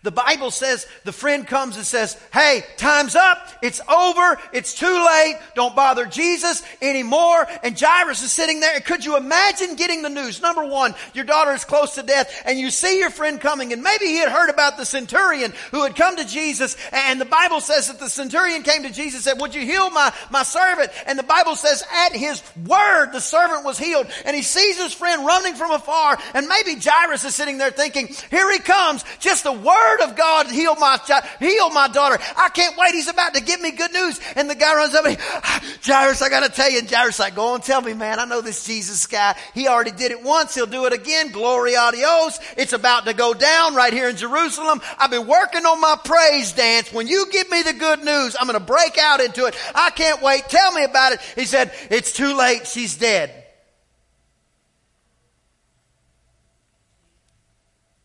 The 0.02 0.12
Bible 0.12 0.52
says 0.52 0.86
the 1.04 1.12
friend 1.12 1.46
comes 1.46 1.76
and 1.76 1.84
says, 1.84 2.16
Hey, 2.32 2.62
time's 2.76 3.16
up. 3.16 3.48
It's 3.60 3.80
over. 3.88 4.38
It's 4.52 4.74
too 4.74 4.86
late. 4.86 5.36
Don't 5.54 5.74
bother 5.74 6.06
Jesus 6.06 6.62
anymore. 6.80 7.46
And 7.64 7.78
Jairus 7.78 8.22
is 8.22 8.30
sitting 8.30 8.60
there. 8.60 8.78
Could 8.80 9.04
you 9.04 9.16
imagine 9.16 9.74
getting 9.74 10.02
the 10.02 10.08
news? 10.08 10.40
Number 10.40 10.64
one, 10.64 10.94
your 11.12 11.24
daughter 11.24 11.52
is 11.52 11.64
close 11.64 11.96
to 11.96 12.04
death 12.04 12.42
and 12.46 12.58
you 12.58 12.70
see 12.70 13.00
your 13.00 13.10
friend 13.10 13.40
coming 13.40 13.72
and 13.72 13.82
maybe 13.82 14.06
he 14.06 14.18
had 14.18 14.28
heard 14.28 14.48
about 14.48 14.76
the 14.76 14.84
centurion 14.84 15.52
who 15.72 15.82
had 15.82 15.96
come 15.96 16.16
to 16.16 16.24
Jesus. 16.24 16.76
And 16.92 17.20
the 17.20 17.24
Bible 17.24 17.60
says 17.60 17.88
that 17.88 17.98
the 17.98 18.08
centurion 18.08 18.62
came 18.62 18.84
to 18.84 18.92
Jesus 18.92 19.14
and 19.14 19.24
said, 19.24 19.40
Would 19.40 19.54
you 19.56 19.62
heal 19.62 19.90
my, 19.90 20.12
my 20.30 20.44
servant? 20.44 20.90
And 21.06 21.18
the 21.18 21.24
Bible 21.24 21.56
says 21.56 21.82
at 21.92 22.14
his 22.14 22.42
word, 22.64 23.10
the 23.12 23.20
servant 23.20 23.64
was 23.64 23.78
healed. 23.78 24.06
And 24.24 24.36
he 24.36 24.42
sees 24.42 24.80
his 24.80 24.94
friend 24.94 25.26
running 25.26 25.54
from 25.54 25.72
afar. 25.72 26.18
And 26.34 26.46
maybe 26.46 26.80
Jairus 26.80 27.24
is 27.24 27.34
sitting 27.34 27.58
there 27.58 27.70
thinking, 27.70 28.08
Here 28.30 28.50
he 28.52 28.58
comes. 28.60 29.04
Just 29.18 29.46
a 29.46 29.52
word 29.66 30.00
of 30.02 30.16
God 30.16 30.46
heal 30.46 30.76
my 30.76 30.96
child, 30.98 31.24
heal 31.40 31.70
my 31.70 31.88
daughter. 31.88 32.18
I 32.36 32.48
can't 32.50 32.76
wait. 32.76 32.94
He's 32.94 33.08
about 33.08 33.34
to 33.34 33.42
give 33.42 33.60
me 33.60 33.72
good 33.72 33.92
news. 33.92 34.20
And 34.36 34.48
the 34.48 34.54
guy 34.54 34.74
runs 34.74 34.94
up 34.94 35.04
and 35.04 35.18
Jairus, 35.84 36.22
I 36.22 36.28
gotta 36.28 36.48
tell 36.48 36.70
you. 36.70 36.78
And 36.78 36.90
Jairus 36.90 37.18
like, 37.18 37.34
go 37.34 37.54
and 37.54 37.62
tell 37.62 37.80
me, 37.80 37.92
man. 37.92 38.18
I 38.18 38.24
know 38.24 38.40
this 38.40 38.64
Jesus 38.64 39.06
guy. 39.06 39.36
He 39.54 39.66
already 39.68 39.90
did 39.90 40.12
it 40.12 40.22
once. 40.22 40.54
He'll 40.54 40.66
do 40.66 40.86
it 40.86 40.92
again. 40.92 41.30
Glory 41.30 41.76
adios. 41.76 42.38
It's 42.56 42.72
about 42.72 43.06
to 43.06 43.14
go 43.14 43.34
down 43.34 43.74
right 43.74 43.92
here 43.92 44.08
in 44.08 44.16
Jerusalem. 44.16 44.80
I've 44.98 45.10
been 45.10 45.26
working 45.26 45.64
on 45.66 45.80
my 45.80 45.96
praise 46.04 46.52
dance. 46.52 46.92
When 46.92 47.08
you 47.08 47.26
give 47.32 47.50
me 47.50 47.62
the 47.62 47.72
good 47.72 48.04
news, 48.04 48.36
I'm 48.38 48.46
gonna 48.46 48.60
break 48.60 48.96
out 48.98 49.20
into 49.20 49.46
it. 49.46 49.56
I 49.74 49.90
can't 49.90 50.22
wait. 50.22 50.48
Tell 50.48 50.72
me 50.72 50.84
about 50.84 51.12
it. 51.12 51.20
He 51.34 51.44
said, 51.44 51.72
it's 51.90 52.12
too 52.12 52.36
late. 52.36 52.66
She's 52.66 52.96
dead. 52.96 53.44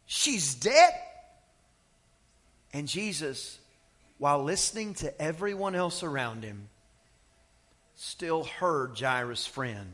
She's 0.05 0.55
dead. 0.55 0.93
And 2.73 2.87
Jesus, 2.87 3.59
while 4.17 4.43
listening 4.43 4.93
to 4.95 5.21
everyone 5.21 5.75
else 5.75 6.03
around 6.03 6.43
him, 6.43 6.69
still 7.95 8.43
heard 8.43 8.97
Jairus' 8.99 9.45
friend. 9.45 9.91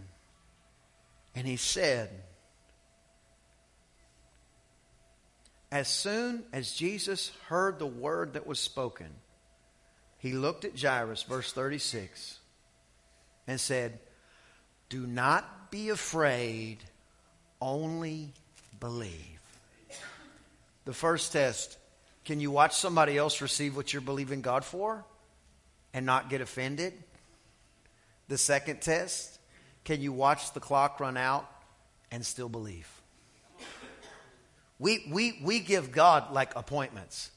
And 1.36 1.48
he 1.48 1.57
said, 1.57 2.10
As 5.72 5.88
soon 5.88 6.43
as 6.53 6.74
Jesus 6.74 7.31
heard 7.48 7.77
the 7.77 7.86
word 7.86 8.34
that 8.34 8.48
was 8.48 8.60
spoken, 8.60 9.10
he 10.19 10.31
looked 10.34 10.65
at 10.65 10.79
Jairus, 10.79 11.24
verse 11.24 11.51
36, 11.51 12.39
and 13.48 13.60
said, 13.60 14.00
Do 14.89 15.05
not 15.05 15.69
be 15.69 15.89
afraid, 15.89 16.77
only 17.62 18.34
believe. 18.79 19.41
The 20.86 20.93
first 20.93 21.34
test 21.34 21.76
Can 22.27 22.41
you 22.41 22.51
watch 22.51 22.75
somebody 22.75 23.17
else 23.17 23.39
receive 23.39 23.77
what 23.77 23.93
you're 23.93 24.01
believing 24.01 24.41
God 24.41 24.65
for 24.65 25.05
and 25.93 26.05
not 26.05 26.29
get 26.29 26.41
offended? 26.41 26.91
The 28.27 28.38
second 28.38 28.81
test, 28.81 29.39
can 29.86 30.01
you 30.01 30.12
watch 30.12 30.51
the 30.51 30.60
clock 30.60 31.00
run 31.00 31.15
out 31.15 31.50
and 32.12 32.25
still 32.25 32.50
believe? 32.50 32.89
We, 34.77 35.05
we, 35.10 35.39
we 35.41 35.62
give 35.62 35.93
God 35.93 36.34
like 36.34 36.53
appointments. 36.57 37.31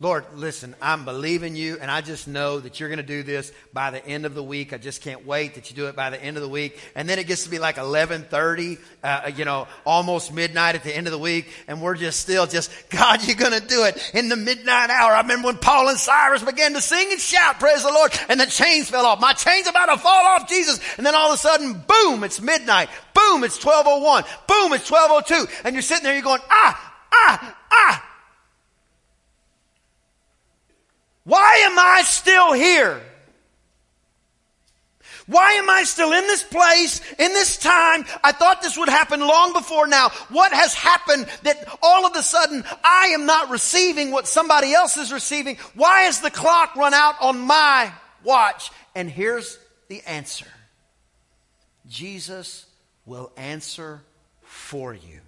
Lord, 0.00 0.26
listen, 0.36 0.76
I'm 0.80 1.04
believing 1.04 1.56
you, 1.56 1.76
and 1.80 1.90
I 1.90 2.02
just 2.02 2.28
know 2.28 2.60
that 2.60 2.78
you're 2.78 2.88
going 2.88 2.98
to 2.98 3.02
do 3.02 3.24
this 3.24 3.50
by 3.72 3.90
the 3.90 4.06
end 4.06 4.26
of 4.26 4.34
the 4.36 4.44
week. 4.44 4.72
I 4.72 4.78
just 4.78 5.02
can't 5.02 5.26
wait 5.26 5.56
that 5.56 5.70
you 5.70 5.74
do 5.74 5.88
it 5.88 5.96
by 5.96 6.08
the 6.10 6.22
end 6.22 6.36
of 6.36 6.42
the 6.44 6.48
week. 6.48 6.78
And 6.94 7.08
then 7.08 7.18
it 7.18 7.26
gets 7.26 7.42
to 7.42 7.50
be 7.50 7.58
like 7.58 7.78
11:30, 7.78 8.78
uh, 9.02 9.32
you 9.34 9.44
know, 9.44 9.66
almost 9.84 10.32
midnight 10.32 10.76
at 10.76 10.84
the 10.84 10.96
end 10.96 11.08
of 11.08 11.12
the 11.12 11.18
week, 11.18 11.48
and 11.66 11.82
we're 11.82 11.96
just 11.96 12.20
still 12.20 12.46
just, 12.46 12.70
God, 12.90 13.26
you're 13.26 13.34
going 13.34 13.60
to 13.60 13.66
do 13.66 13.86
it 13.86 14.12
in 14.14 14.28
the 14.28 14.36
midnight 14.36 14.90
hour. 14.90 15.10
I 15.10 15.22
remember 15.22 15.46
when 15.46 15.56
Paul 15.56 15.88
and 15.88 15.98
Silas 15.98 16.44
began 16.44 16.74
to 16.74 16.80
sing 16.80 17.10
and 17.10 17.20
shout, 17.20 17.58
"Praise 17.58 17.82
the 17.82 17.90
Lord!" 17.90 18.16
and 18.28 18.38
the 18.38 18.46
chains 18.46 18.88
fell 18.88 19.04
off. 19.04 19.20
My 19.20 19.32
chains 19.32 19.66
about 19.66 19.86
to 19.86 19.98
fall 19.98 20.26
off, 20.26 20.48
Jesus. 20.48 20.78
And 20.96 21.04
then 21.04 21.16
all 21.16 21.32
of 21.32 21.34
a 21.34 21.38
sudden, 21.38 21.72
boom! 21.88 22.22
It's 22.22 22.40
midnight. 22.40 22.88
Boom! 23.14 23.42
It's 23.42 23.58
12:01. 23.58 24.24
Boom! 24.46 24.74
It's 24.74 24.88
12:02, 24.88 25.64
and 25.64 25.74
you're 25.74 25.82
sitting 25.82 26.04
there, 26.04 26.14
you're 26.14 26.22
going, 26.22 26.42
ah, 26.48 26.94
ah, 27.12 27.56
ah. 27.72 28.04
Why 31.28 31.56
am 31.66 31.78
I 31.78 32.00
still 32.06 32.54
here? 32.54 33.02
Why 35.26 35.52
am 35.52 35.68
I 35.68 35.82
still 35.82 36.10
in 36.12 36.26
this 36.26 36.42
place, 36.42 37.02
in 37.18 37.34
this 37.34 37.58
time? 37.58 38.06
I 38.24 38.32
thought 38.32 38.62
this 38.62 38.78
would 38.78 38.88
happen 38.88 39.20
long 39.20 39.52
before 39.52 39.86
now. 39.86 40.08
What 40.30 40.54
has 40.54 40.72
happened 40.72 41.26
that 41.42 41.68
all 41.82 42.06
of 42.06 42.16
a 42.16 42.22
sudden 42.22 42.64
I 42.82 43.08
am 43.08 43.26
not 43.26 43.50
receiving 43.50 44.10
what 44.10 44.26
somebody 44.26 44.72
else 44.72 44.96
is 44.96 45.12
receiving? 45.12 45.58
Why 45.74 46.04
has 46.04 46.22
the 46.22 46.30
clock 46.30 46.74
run 46.76 46.94
out 46.94 47.16
on 47.20 47.38
my 47.40 47.92
watch? 48.24 48.70
And 48.94 49.10
here's 49.10 49.58
the 49.88 50.00
answer 50.06 50.46
Jesus 51.90 52.64
will 53.04 53.30
answer 53.36 54.00
for 54.44 54.94
you. 54.94 55.20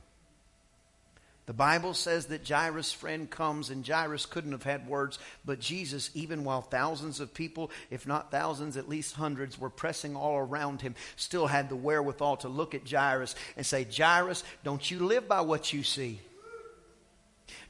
The 1.50 1.54
Bible 1.54 1.95
says 1.95 2.26
that 2.26 2.49
Jairus' 2.49 2.92
friend 2.92 3.28
comes, 3.28 3.71
and 3.71 3.85
Jairus 3.85 4.25
couldn't 4.25 4.52
have 4.52 4.62
had 4.62 4.87
words, 4.87 5.19
but 5.45 5.59
Jesus, 5.59 6.09
even 6.14 6.45
while 6.45 6.62
thousands 6.62 7.19
of 7.19 7.35
people, 7.35 7.73
if 7.90 8.07
not 8.07 8.30
thousands, 8.30 8.76
at 8.76 8.88
least 8.88 9.16
hundreds, 9.16 9.59
were 9.59 9.69
pressing 9.69 10.14
all 10.14 10.38
around 10.38 10.80
him, 10.80 10.95
still 11.16 11.49
had 11.49 11.69
the 11.69 11.75
wherewithal 11.75 12.37
to 12.37 12.49
look 12.49 12.76
at 12.76 12.88
Jairus 12.88 13.35
and 13.57 13.66
say, 13.66 13.85
Jairus, 13.85 14.45
don't 14.62 14.88
you 14.92 15.00
live 15.00 15.26
by 15.26 15.40
what 15.40 15.73
you 15.73 15.83
see. 15.83 16.21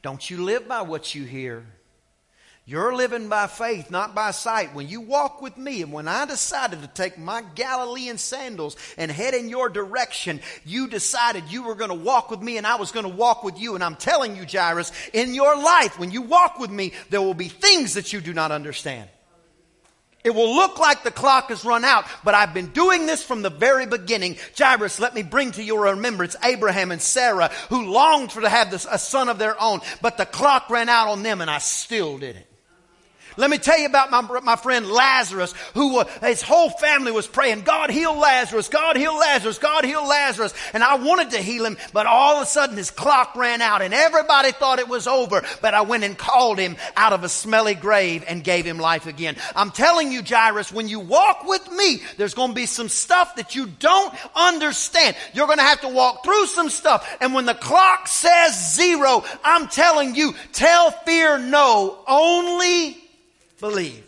Don't 0.02 0.28
you 0.28 0.44
live 0.44 0.68
by 0.68 0.82
what 0.82 1.14
you 1.14 1.24
hear. 1.24 1.64
You're 2.66 2.94
living 2.94 3.28
by 3.28 3.48
faith, 3.48 3.90
not 3.90 4.14
by 4.14 4.30
sight. 4.30 4.74
When 4.74 4.88
you 4.88 5.00
walk 5.00 5.42
with 5.42 5.56
me, 5.56 5.82
and 5.82 5.92
when 5.92 6.06
I 6.06 6.24
decided 6.24 6.82
to 6.82 6.86
take 6.86 7.18
my 7.18 7.42
Galilean 7.56 8.16
sandals 8.16 8.76
and 8.96 9.10
head 9.10 9.34
in 9.34 9.48
your 9.48 9.68
direction, 9.68 10.40
you 10.64 10.86
decided 10.86 11.50
you 11.50 11.64
were 11.64 11.74
going 11.74 11.90
to 11.90 11.94
walk 11.94 12.30
with 12.30 12.40
me 12.40 12.58
and 12.58 12.66
I 12.66 12.76
was 12.76 12.92
going 12.92 13.10
to 13.10 13.16
walk 13.16 13.42
with 13.42 13.58
you. 13.58 13.74
And 13.74 13.82
I'm 13.82 13.96
telling 13.96 14.36
you, 14.36 14.46
Jairus, 14.48 14.92
in 15.12 15.34
your 15.34 15.56
life, 15.56 15.98
when 15.98 16.12
you 16.12 16.22
walk 16.22 16.60
with 16.60 16.70
me, 16.70 16.92
there 17.08 17.22
will 17.22 17.34
be 17.34 17.48
things 17.48 17.94
that 17.94 18.12
you 18.12 18.20
do 18.20 18.32
not 18.32 18.52
understand. 18.52 19.08
It 20.22 20.34
will 20.34 20.54
look 20.54 20.78
like 20.78 21.02
the 21.02 21.10
clock 21.10 21.48
has 21.48 21.64
run 21.64 21.84
out, 21.84 22.04
but 22.22 22.34
I've 22.34 22.52
been 22.52 22.68
doing 22.68 23.06
this 23.06 23.24
from 23.24 23.40
the 23.42 23.50
very 23.50 23.86
beginning. 23.86 24.36
Jairus, 24.56 25.00
let 25.00 25.14
me 25.14 25.22
bring 25.22 25.52
to 25.52 25.62
your 25.64 25.84
remembrance 25.84 26.36
Abraham 26.44 26.92
and 26.92 27.00
Sarah 27.00 27.48
who 27.70 27.90
longed 27.90 28.30
for 28.30 28.42
to 28.42 28.48
have 28.48 28.70
this, 28.70 28.86
a 28.88 28.98
son 28.98 29.30
of 29.30 29.38
their 29.38 29.60
own, 29.60 29.80
but 30.02 30.18
the 30.18 30.26
clock 30.26 30.68
ran 30.68 30.90
out 30.90 31.08
on 31.08 31.22
them 31.22 31.40
and 31.40 31.50
I 31.50 31.58
still 31.58 32.18
did 32.18 32.36
it. 32.36 32.49
Let 33.36 33.50
me 33.50 33.58
tell 33.58 33.78
you 33.78 33.86
about 33.86 34.10
my, 34.10 34.40
my 34.40 34.56
friend 34.56 34.86
Lazarus, 34.86 35.52
who 35.74 35.98
uh, 35.98 36.04
his 36.20 36.42
whole 36.42 36.70
family 36.70 37.12
was 37.12 37.26
praying, 37.26 37.62
God 37.62 37.90
heal 37.90 38.14
Lazarus, 38.16 38.68
God 38.68 38.96
heal 38.96 39.16
Lazarus, 39.16 39.58
God 39.58 39.84
heal 39.84 40.06
Lazarus. 40.06 40.54
And 40.72 40.82
I 40.82 40.96
wanted 40.96 41.30
to 41.30 41.38
heal 41.38 41.64
him, 41.64 41.78
but 41.92 42.06
all 42.06 42.36
of 42.36 42.42
a 42.42 42.46
sudden 42.46 42.76
his 42.76 42.90
clock 42.90 43.36
ran 43.36 43.62
out 43.62 43.82
and 43.82 43.94
everybody 43.94 44.52
thought 44.52 44.78
it 44.78 44.88
was 44.88 45.06
over. 45.06 45.42
But 45.62 45.74
I 45.74 45.82
went 45.82 46.04
and 46.04 46.16
called 46.16 46.58
him 46.58 46.76
out 46.96 47.12
of 47.12 47.24
a 47.24 47.28
smelly 47.28 47.74
grave 47.74 48.24
and 48.26 48.42
gave 48.42 48.64
him 48.64 48.78
life 48.78 49.06
again. 49.06 49.36
I'm 49.54 49.70
telling 49.70 50.12
you, 50.12 50.22
Jairus, 50.22 50.72
when 50.72 50.88
you 50.88 51.00
walk 51.00 51.44
with 51.44 51.70
me, 51.72 52.02
there's 52.16 52.34
going 52.34 52.50
to 52.50 52.54
be 52.54 52.66
some 52.66 52.88
stuff 52.88 53.36
that 53.36 53.54
you 53.54 53.66
don't 53.66 54.14
understand. 54.34 55.16
You're 55.34 55.46
going 55.46 55.58
to 55.58 55.64
have 55.64 55.82
to 55.82 55.88
walk 55.88 56.24
through 56.24 56.46
some 56.46 56.68
stuff. 56.68 57.08
And 57.20 57.34
when 57.34 57.46
the 57.46 57.54
clock 57.54 58.08
says 58.08 58.74
zero, 58.74 59.24
I'm 59.44 59.68
telling 59.68 60.14
you, 60.14 60.34
tell 60.52 60.90
fear 60.90 61.38
no. 61.38 61.98
Only 62.06 62.96
believe. 63.60 64.04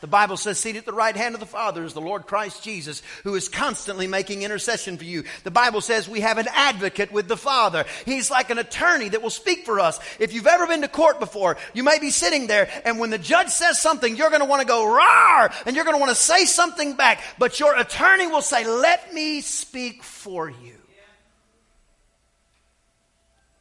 The 0.00 0.06
Bible 0.06 0.36
says, 0.36 0.60
seated 0.60 0.78
at 0.78 0.86
the 0.86 0.92
right 0.92 1.16
hand 1.16 1.34
of 1.34 1.40
the 1.40 1.46
Father 1.46 1.82
is 1.82 1.92
the 1.92 2.00
Lord 2.00 2.24
Christ 2.28 2.62
Jesus, 2.62 3.02
who 3.24 3.34
is 3.34 3.48
constantly 3.48 4.06
making 4.06 4.42
intercession 4.42 4.96
for 4.96 5.02
you. 5.02 5.24
The 5.42 5.50
Bible 5.50 5.80
says 5.80 6.08
we 6.08 6.20
have 6.20 6.38
an 6.38 6.46
advocate 6.52 7.10
with 7.10 7.26
the 7.26 7.36
Father. 7.36 7.84
He's 8.04 8.30
like 8.30 8.50
an 8.50 8.58
attorney 8.58 9.08
that 9.08 9.22
will 9.22 9.30
speak 9.30 9.64
for 9.64 9.80
us. 9.80 9.98
If 10.20 10.32
you've 10.32 10.46
ever 10.46 10.68
been 10.68 10.82
to 10.82 10.88
court 10.88 11.18
before, 11.18 11.56
you 11.74 11.82
may 11.82 11.98
be 11.98 12.10
sitting 12.10 12.46
there, 12.46 12.70
and 12.84 13.00
when 13.00 13.10
the 13.10 13.18
judge 13.18 13.48
says 13.48 13.82
something, 13.82 14.16
you're 14.16 14.30
going 14.30 14.40
to 14.40 14.46
want 14.46 14.62
to 14.62 14.68
go 14.68 14.84
rawr, 14.84 15.52
and 15.66 15.74
you're 15.74 15.84
going 15.84 15.96
to 15.96 16.00
want 16.00 16.16
to 16.16 16.22
say 16.22 16.44
something 16.44 16.94
back, 16.94 17.20
but 17.36 17.58
your 17.58 17.76
attorney 17.76 18.28
will 18.28 18.40
say, 18.40 18.64
let 18.68 19.12
me 19.12 19.40
speak 19.40 20.04
for 20.04 20.48
you. 20.48 20.76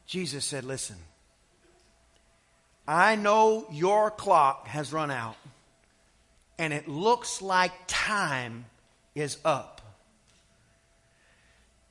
Jesus 0.06 0.46
said, 0.46 0.66
listen, 0.66 0.98
I 2.88 3.16
know 3.16 3.68
your 3.70 4.10
clock 4.12 4.68
has 4.68 4.94
run 4.94 5.12
out 5.12 5.36
and 6.58 6.74
it 6.74 6.88
looks 6.88 7.42
like 7.42 7.72
time 7.88 8.66
is 9.14 9.38
up. 9.44 9.82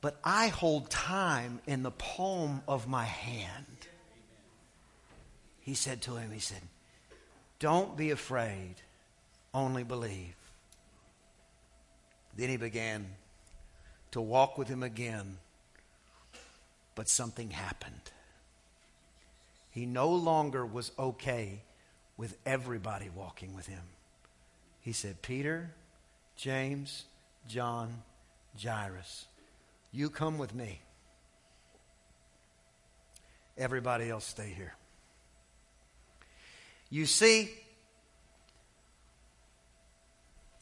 But 0.01 0.19
I 0.25 0.49
hold 0.49 0.91
time 0.91 1.61
in 1.67 1.83
the 1.83 1.91
palm 1.91 2.63
of 2.67 2.89
my 2.89 3.05
hand. 3.05 3.67
He 5.61 5.75
said 5.75 6.03
to 6.03 6.17
him, 6.17 6.31
He 6.31 6.39
said, 6.39 6.63
Don't 7.59 7.97
be 7.97 8.11
afraid, 8.11 8.77
only 9.53 9.83
believe. 9.83 10.35
Then 12.37 12.51
he 12.51 12.57
began 12.57 13.07
to 14.13 14.21
walk 14.21 14.59
with 14.59 14.69
him 14.69 14.83
again, 14.83 15.39
but 16.95 17.09
something 17.09 17.51
happened. 17.51 18.13
He 19.77 19.85
no 19.85 20.09
longer 20.09 20.65
was 20.65 20.91
okay 20.99 21.61
with 22.17 22.39
everybody 22.47 23.11
walking 23.15 23.55
with 23.55 23.67
him. 23.67 23.83
He 24.81 24.93
said, 24.93 25.21
Peter, 25.21 25.75
James, 26.35 27.05
John, 27.47 28.03
Jairus, 28.59 29.27
you 29.93 30.09
come 30.09 30.39
with 30.39 30.55
me. 30.55 30.81
Everybody 33.59 34.09
else 34.09 34.25
stay 34.25 34.49
here. 34.49 34.75
You 36.89 37.05
see, 37.05 37.51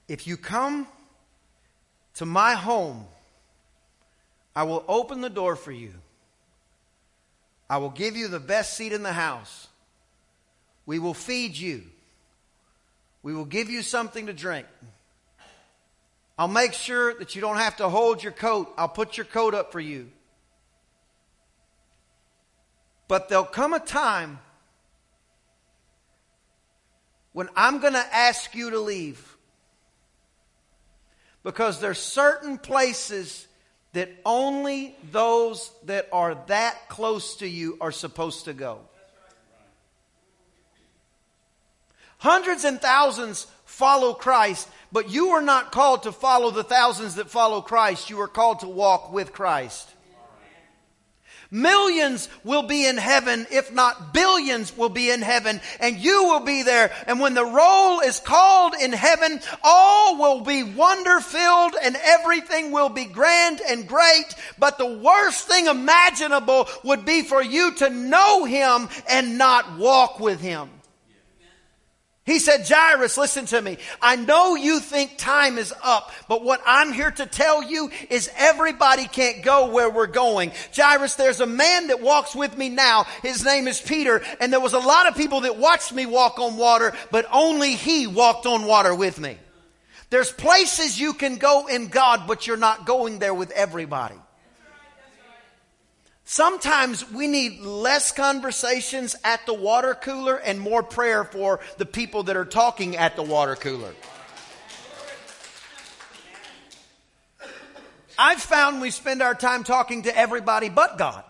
if 0.09 0.27
you 0.27 0.37
come 0.37 0.89
to 2.15 2.27
my 2.27 2.55
home, 2.55 3.05
I 4.57 4.65
will 4.65 4.85
open 4.89 5.21
the 5.21 5.31
door 5.31 5.55
for 5.55 5.71
you. 5.71 5.95
I 7.69 7.79
will 7.79 7.91
give 7.91 8.17
you 8.17 8.29
the 8.29 8.41
best 8.41 8.77
seat 8.77 8.93
in 8.93 9.03
the 9.03 9.13
house. 9.13 9.69
We 10.87 10.99
will 10.99 11.15
feed 11.15 11.57
you. 11.57 11.83
We 13.23 13.35
will 13.35 13.47
give 13.47 13.71
you 13.71 13.83
something 13.83 14.27
to 14.27 14.33
drink. 14.33 14.67
I'll 16.37 16.49
make 16.49 16.73
sure 16.73 17.15
that 17.15 17.35
you 17.35 17.41
don't 17.41 17.57
have 17.57 17.77
to 17.77 17.89
hold 17.89 18.23
your 18.23 18.33
coat. 18.33 18.73
I'll 18.77 18.89
put 18.89 19.17
your 19.17 19.25
coat 19.25 19.55
up 19.55 19.73
for 19.73 19.81
you. 19.81 20.11
But 23.09 23.29
there'll 23.29 23.45
come 23.45 23.73
a 23.73 23.81
time 23.81 24.39
when 27.33 27.49
I'm 27.55 27.81
going 27.81 27.93
to 27.93 28.15
ask 28.15 28.55
you 28.55 28.71
to 28.71 28.79
leave. 28.81 29.37
Because 31.43 31.81
there's 31.81 31.99
certain 31.99 32.59
places 32.59 33.47
that 33.95 34.11
only 34.25 34.95
those 35.11 35.71
that 35.85 36.09
are 36.13 36.37
that 36.49 36.89
close 36.89 37.37
to 37.37 37.49
you 37.49 37.79
are 37.81 37.93
supposed 37.93 38.45
to 38.45 38.53
go. 38.53 38.81
Hundreds 42.19 42.65
and 42.65 42.81
thousands 42.81 43.47
follow 43.65 44.15
Christ, 44.15 44.69
but 44.91 45.11
you 45.11 45.31
are 45.31 45.43
not 45.43 45.73
called 45.73 46.05
to 46.05 46.13
follow 46.13 46.51
the 46.51 46.65
thousands 46.65 47.17
that 47.17 47.31
follow 47.31 47.61
Christ. 47.61 48.11
You 48.11 48.21
are 48.21 48.29
called 48.29 48.61
to 48.61 48.69
walk 48.69 49.13
with 49.13 49.33
Christ. 49.33 49.94
Millions 51.55 52.29
will 52.43 52.65
be 52.65 52.85
in 52.85 52.97
heaven, 52.97 53.47
if 53.49 53.73
not 53.73 54.13
billions 54.13 54.77
will 54.77 54.89
be 54.89 55.09
in 55.09 55.23
heaven, 55.23 55.61
and 55.79 55.97
you 55.97 56.25
will 56.25 56.41
be 56.41 56.65
there. 56.65 56.91
And 57.07 57.21
when 57.21 57.35
the 57.35 57.45
roll 57.45 58.01
is 58.01 58.19
called 58.19 58.75
in 58.75 58.93
heaven, 58.93 59.39
all 59.63 60.19
will 60.19 60.41
be 60.41 60.65
wonder 60.65 61.21
filled 61.21 61.77
and 61.81 61.97
everything 62.03 62.73
will 62.73 62.89
be 62.89 63.05
grand 63.05 63.61
and 63.69 63.87
great. 63.87 64.35
But 64.59 64.79
the 64.79 64.97
worst 64.97 65.47
thing 65.47 65.69
imaginable 65.69 66.67
would 66.83 67.05
be 67.05 67.23
for 67.23 67.41
you 67.41 67.73
to 67.75 67.89
know 67.89 68.45
him 68.45 68.89
and 69.09 69.39
not 69.39 69.79
walk 69.79 70.19
with 70.19 70.41
him. 70.41 70.69
He 72.27 72.39
said, 72.39 72.67
Jairus, 72.67 73.19
listen 73.19 73.45
to 73.47 73.61
me. 73.61 73.77
I 74.01 74.17
know 74.17 74.55
you 74.55 74.81
think 74.81 75.19
time 75.19 75.59
is 75.59 75.75
up, 75.83 76.11
but 76.27 76.43
what 76.43 76.63
I'm 76.65 76.91
here 76.95 77.11
to 77.11 77.27
tell 77.27 77.63
you 77.63 77.91
is 78.09 78.31
everybody 78.35 79.07
can't 79.07 79.43
go 79.43 79.71
where 79.71 79.91
we're 79.91 80.07
going. 80.07 80.53
Jairus, 80.75 81.17
there's 81.17 81.41
a 81.41 81.47
man 81.47 81.89
that 81.89 82.01
walks 82.01 82.35
with 82.35 82.57
me 82.57 82.71
now. 82.71 83.05
His 83.23 83.45
name 83.45 83.69
is 83.69 83.79
Peter, 83.79 84.23
and 84.41 84.51
there 84.51 84.61
was 84.61 84.73
a 84.73 84.79
lot 84.79 85.07
of 85.07 85.17
people 85.17 85.43
that 85.43 85.59
watched 85.59 85.93
me 85.93 86.07
walk 86.07 86.39
on 86.39 86.57
water, 86.57 86.95
but 87.11 87.27
only 87.31 87.75
he 87.75 88.07
walked 88.07 88.47
on 88.47 88.65
water 88.65 88.95
with 88.95 89.21
me. 89.21 89.37
There's 90.09 90.33
places 90.33 90.99
you 90.99 91.13
can 91.13 91.37
go 91.37 91.67
in 91.67 91.89
God, 91.89 92.27
but 92.27 92.47
you're 92.47 92.57
not 92.57 92.87
going 92.87 93.19
there 93.19 93.35
with 93.35 93.51
everybody. 93.51 94.17
Sometimes 96.25 97.11
we 97.11 97.27
need 97.27 97.61
less 97.61 98.11
conversations 98.11 99.15
at 99.25 99.45
the 99.45 99.53
water 99.53 99.95
cooler 99.95 100.37
and 100.37 100.59
more 100.59 100.83
prayer 100.83 101.25
for 101.25 101.61
the 101.77 101.85
people 101.85 102.25
that 102.25 102.37
are 102.37 102.47
talking 102.47 102.97
at 102.97 103.15
the 103.15 103.23
water 103.23 103.57
cooler. 103.57 103.95
I've 108.19 108.41
found 108.41 108.81
we 108.81 108.91
spend 108.91 109.23
our 109.23 109.35
time 109.35 109.65
talking 109.65 110.05
to 110.05 110.17
everybody 110.17 110.71
but 110.71 110.97
God. 110.97 111.25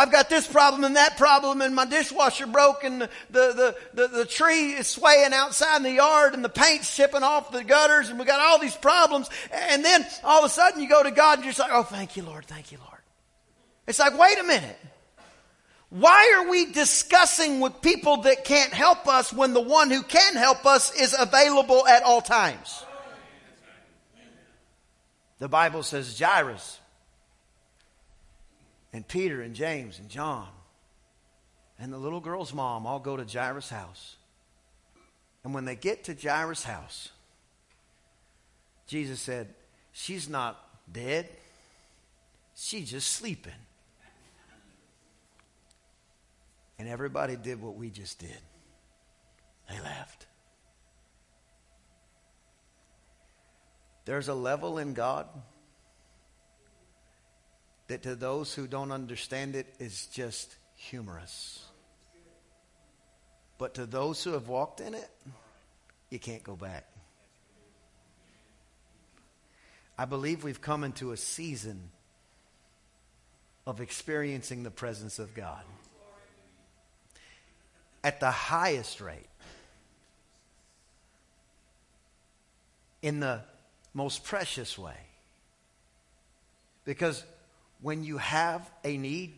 I've 0.00 0.10
got 0.10 0.30
this 0.30 0.46
problem 0.46 0.84
and 0.84 0.96
that 0.96 1.18
problem, 1.18 1.60
and 1.60 1.74
my 1.74 1.84
dishwasher 1.84 2.46
broke, 2.46 2.84
and 2.84 3.02
the, 3.02 3.08
the, 3.28 3.76
the, 3.92 4.08
the, 4.08 4.24
tree 4.24 4.72
is 4.72 4.86
swaying 4.86 5.34
outside 5.34 5.76
in 5.76 5.82
the 5.82 5.92
yard, 5.92 6.32
and 6.32 6.42
the 6.42 6.48
paint's 6.48 6.96
chipping 6.96 7.22
off 7.22 7.52
the 7.52 7.62
gutters, 7.62 8.08
and 8.08 8.18
we 8.18 8.24
got 8.24 8.40
all 8.40 8.58
these 8.58 8.74
problems. 8.74 9.28
And 9.52 9.84
then 9.84 10.06
all 10.24 10.38
of 10.38 10.46
a 10.46 10.48
sudden 10.48 10.80
you 10.80 10.88
go 10.88 11.02
to 11.02 11.10
God 11.10 11.34
and 11.34 11.44
you're 11.44 11.52
just 11.52 11.58
like, 11.60 11.70
oh, 11.70 11.82
thank 11.82 12.16
you, 12.16 12.22
Lord, 12.22 12.46
thank 12.46 12.72
you, 12.72 12.78
Lord. 12.78 13.00
It's 13.86 13.98
like, 13.98 14.18
wait 14.18 14.38
a 14.38 14.42
minute. 14.42 14.78
Why 15.90 16.34
are 16.38 16.48
we 16.48 16.72
discussing 16.72 17.60
with 17.60 17.82
people 17.82 18.22
that 18.22 18.46
can't 18.46 18.72
help 18.72 19.06
us 19.06 19.34
when 19.34 19.52
the 19.52 19.60
one 19.60 19.90
who 19.90 20.02
can 20.02 20.34
help 20.34 20.64
us 20.64 20.98
is 20.98 21.14
available 21.18 21.86
at 21.86 22.04
all 22.04 22.22
times? 22.22 22.84
The 25.40 25.48
Bible 25.48 25.82
says 25.82 26.18
Jairus 26.18 26.79
and 28.92 29.06
Peter 29.06 29.40
and 29.40 29.54
James 29.54 29.98
and 29.98 30.08
John 30.08 30.48
and 31.78 31.92
the 31.92 31.98
little 31.98 32.20
girl's 32.20 32.52
mom 32.52 32.86
all 32.86 32.98
go 32.98 33.16
to 33.16 33.24
Jairus' 33.24 33.70
house. 33.70 34.16
And 35.42 35.54
when 35.54 35.64
they 35.64 35.76
get 35.76 36.04
to 36.04 36.14
Jairus' 36.14 36.64
house, 36.64 37.10
Jesus 38.86 39.20
said, 39.20 39.54
She's 39.92 40.28
not 40.28 40.62
dead, 40.92 41.28
she's 42.54 42.90
just 42.90 43.08
sleeping. 43.12 43.52
And 46.78 46.88
everybody 46.88 47.36
did 47.36 47.60
what 47.60 47.76
we 47.76 47.90
just 47.90 48.18
did. 48.18 48.38
They 49.68 49.78
left. 49.80 50.26
There's 54.06 54.28
a 54.28 54.34
level 54.34 54.78
in 54.78 54.94
God 54.94 55.26
that 57.90 58.04
to 58.04 58.14
those 58.14 58.54
who 58.54 58.68
don't 58.68 58.92
understand 58.92 59.56
it 59.56 59.66
is 59.80 60.06
just 60.06 60.54
humorous. 60.76 61.64
But 63.58 63.74
to 63.74 63.84
those 63.84 64.22
who 64.22 64.30
have 64.34 64.46
walked 64.46 64.78
in 64.78 64.94
it, 64.94 65.10
you 66.08 66.20
can't 66.20 66.44
go 66.44 66.54
back. 66.54 66.86
I 69.98 70.04
believe 70.04 70.44
we've 70.44 70.60
come 70.60 70.84
into 70.84 71.10
a 71.10 71.16
season 71.16 71.90
of 73.66 73.80
experiencing 73.80 74.62
the 74.62 74.70
presence 74.70 75.18
of 75.18 75.34
God 75.34 75.64
at 78.04 78.20
the 78.20 78.30
highest 78.30 79.00
rate, 79.00 79.26
in 83.02 83.18
the 83.18 83.40
most 83.94 84.22
precious 84.22 84.78
way. 84.78 84.96
Because 86.84 87.24
when 87.82 88.04
you 88.04 88.18
have 88.18 88.68
a 88.84 88.96
need, 88.96 89.34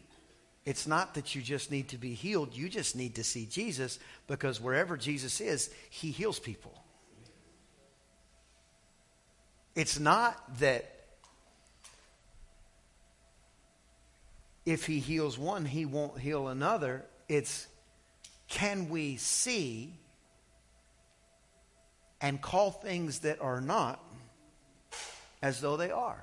it's 0.65 0.87
not 0.87 1.15
that 1.15 1.35
you 1.35 1.43
just 1.43 1.71
need 1.71 1.89
to 1.89 1.99
be 1.99 2.15
healed, 2.15 2.55
you 2.55 2.69
just 2.69 2.95
need 2.97 3.17
to 3.17 3.25
see 3.25 3.47
Jesus 3.47 3.99
because 4.27 4.61
wherever 4.61 4.97
Jesus 4.97 5.41
is, 5.41 5.71
he 5.91 6.11
heals 6.11 6.39
people. 6.39 6.73
It's 9.75 9.99
not 9.99 10.59
that 10.59 11.03
if 14.67 14.87
he 14.87 15.01
heals 15.01 15.39
one, 15.39 15.65
he 15.65 15.85
won't 15.85 16.19
heal 16.19 16.49
another. 16.49 17.05
It's 17.29 17.67
can 18.49 18.91
we 18.91 19.17
see 19.17 19.95
and 22.21 22.41
call 22.41 22.71
things 22.71 23.21
that 23.21 23.41
are 23.41 23.61
not 23.61 23.99
as 25.41 25.61
though 25.61 25.77
they 25.77 25.91
are? 25.91 26.23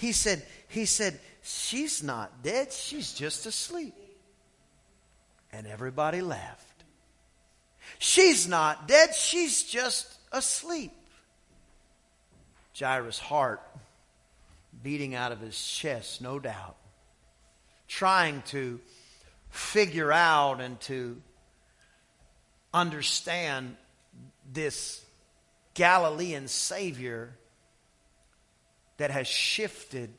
He 0.00 0.12
said, 0.12 0.42
he 0.68 0.86
said, 0.86 1.20
she's 1.42 2.02
not 2.02 2.42
dead, 2.42 2.72
she's 2.72 3.12
just 3.12 3.44
asleep. 3.44 3.94
And 5.52 5.66
everybody 5.66 6.22
laughed. 6.22 6.84
She's 7.98 8.48
not 8.48 8.88
dead, 8.88 9.14
she's 9.14 9.62
just 9.62 10.10
asleep. 10.32 10.92
Jairus' 12.78 13.18
heart 13.18 13.60
beating 14.82 15.14
out 15.14 15.32
of 15.32 15.40
his 15.40 15.62
chest, 15.62 16.22
no 16.22 16.38
doubt, 16.38 16.76
trying 17.86 18.40
to 18.46 18.80
figure 19.50 20.10
out 20.10 20.62
and 20.62 20.80
to 20.80 21.20
understand 22.72 23.76
this 24.50 25.04
Galilean 25.74 26.48
Savior 26.48 27.34
that 29.00 29.10
has 29.10 29.26
shifted 29.26 30.10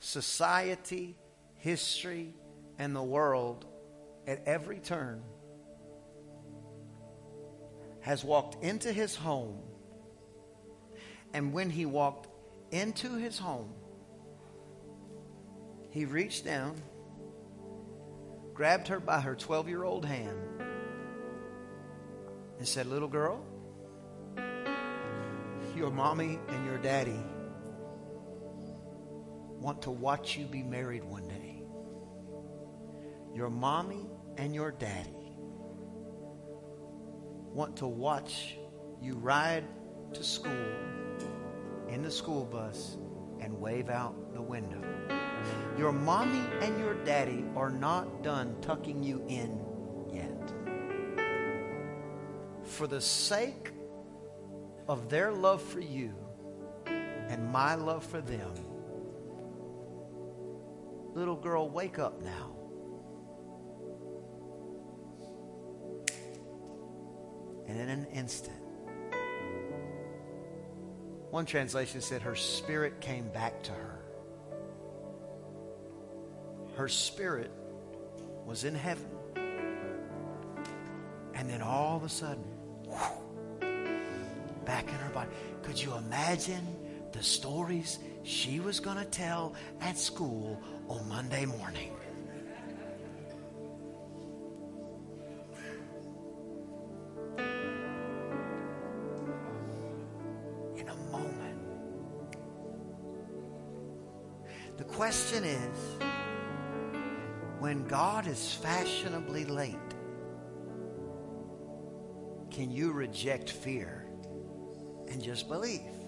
society, 0.00 1.16
history, 1.58 2.34
and 2.76 2.94
the 2.94 3.02
world 3.02 3.64
at 4.26 4.42
every 4.46 4.80
turn, 4.80 5.22
has 8.00 8.24
walked 8.24 8.64
into 8.64 8.92
his 8.92 9.14
home. 9.14 9.60
And 11.34 11.52
when 11.52 11.70
he 11.70 11.86
walked 11.86 12.26
into 12.72 13.14
his 13.14 13.38
home, 13.38 13.72
he 15.90 16.04
reached 16.04 16.44
down, 16.44 16.82
grabbed 18.54 18.88
her 18.88 18.98
by 18.98 19.20
her 19.20 19.36
12 19.36 19.68
year 19.68 19.84
old 19.84 20.04
hand, 20.04 20.36
and 22.58 22.66
said, 22.66 22.86
Little 22.86 23.06
girl, 23.06 23.40
your 25.76 25.92
mommy 25.92 26.40
and 26.48 26.66
your 26.66 26.78
daddy 26.78 27.22
want 29.66 29.82
to 29.82 29.90
watch 29.90 30.36
you 30.36 30.46
be 30.46 30.62
married 30.62 31.02
one 31.02 31.26
day. 31.26 31.60
Your 33.34 33.50
mommy 33.50 34.06
and 34.36 34.54
your 34.54 34.70
daddy 34.70 35.34
want 37.52 37.76
to 37.78 37.88
watch 37.88 38.56
you 39.02 39.14
ride 39.16 39.64
to 40.12 40.22
school 40.22 40.52
in 41.88 42.00
the 42.00 42.10
school 42.12 42.44
bus 42.44 42.96
and 43.40 43.60
wave 43.60 43.90
out 43.90 44.32
the 44.34 44.40
window. 44.40 44.80
Your 45.76 45.90
mommy 45.90 46.44
and 46.60 46.78
your 46.78 46.94
daddy 47.02 47.44
are 47.56 47.70
not 47.70 48.22
done 48.22 48.54
tucking 48.60 49.02
you 49.02 49.24
in 49.26 49.60
yet. 50.12 50.54
For 52.62 52.86
the 52.86 53.00
sake 53.00 53.72
of 54.86 55.08
their 55.08 55.32
love 55.32 55.60
for 55.60 55.80
you 55.80 56.14
and 56.86 57.50
my 57.50 57.74
love 57.74 58.06
for 58.06 58.20
them, 58.20 58.54
Little 61.16 61.34
girl, 61.34 61.70
wake 61.70 61.98
up 61.98 62.20
now. 62.22 62.50
And 67.66 67.80
in 67.80 67.88
an 67.88 68.06
instant, 68.12 68.60
one 71.30 71.46
translation 71.46 72.02
said 72.02 72.20
her 72.20 72.34
spirit 72.34 73.00
came 73.00 73.30
back 73.30 73.62
to 73.62 73.72
her. 73.72 73.98
Her 76.76 76.86
spirit 76.86 77.50
was 78.44 78.64
in 78.64 78.74
heaven. 78.74 79.08
And 81.32 81.48
then 81.48 81.62
all 81.62 81.96
of 81.96 82.04
a 82.04 82.10
sudden, 82.10 82.44
whew, 82.84 83.58
back 84.66 84.86
in 84.86 84.96
her 84.96 85.10
body. 85.14 85.30
Could 85.62 85.80
you 85.80 85.94
imagine 85.94 86.76
the 87.12 87.22
stories 87.22 88.00
she 88.22 88.60
was 88.60 88.80
going 88.80 88.98
to 88.98 89.04
tell 89.06 89.54
at 89.80 89.96
school 89.96 90.60
on 90.88 91.08
Monday 91.08 91.44
morning. 91.46 91.92
In 100.76 100.88
a 100.88 100.96
moment. 101.10 101.58
The 104.76 104.84
question 104.84 105.44
is 105.44 105.78
when 107.58 107.86
God 107.86 108.26
is 108.26 108.54
fashionably 108.54 109.44
late, 109.44 109.74
can 112.50 112.70
you 112.70 112.92
reject 112.92 113.50
fear 113.50 114.06
and 115.08 115.22
just 115.22 115.48
believe? 115.48 116.05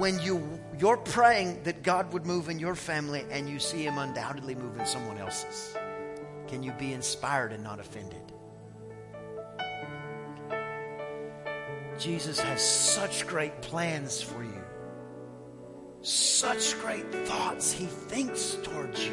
When 0.00 0.18
you 0.20 0.58
you're 0.78 0.96
praying 0.96 1.62
that 1.64 1.82
God 1.82 2.10
would 2.14 2.24
move 2.24 2.48
in 2.48 2.58
your 2.58 2.74
family 2.74 3.22
and 3.30 3.46
you 3.46 3.58
see 3.58 3.84
him 3.84 3.98
undoubtedly 3.98 4.54
move 4.54 4.78
in 4.78 4.86
someone 4.86 5.18
else's 5.18 5.76
can 6.48 6.62
you 6.62 6.72
be 6.72 6.94
inspired 6.94 7.52
and 7.52 7.62
not 7.62 7.78
offended? 7.78 8.32
Jesus 11.98 12.40
has 12.40 12.62
such 12.62 13.26
great 13.26 13.60
plans 13.60 14.22
for 14.22 14.42
you. 14.42 14.64
Such 16.00 16.80
great 16.80 17.12
thoughts 17.26 17.70
he 17.70 17.84
thinks 17.84 18.56
towards 18.62 19.04
you. 19.04 19.12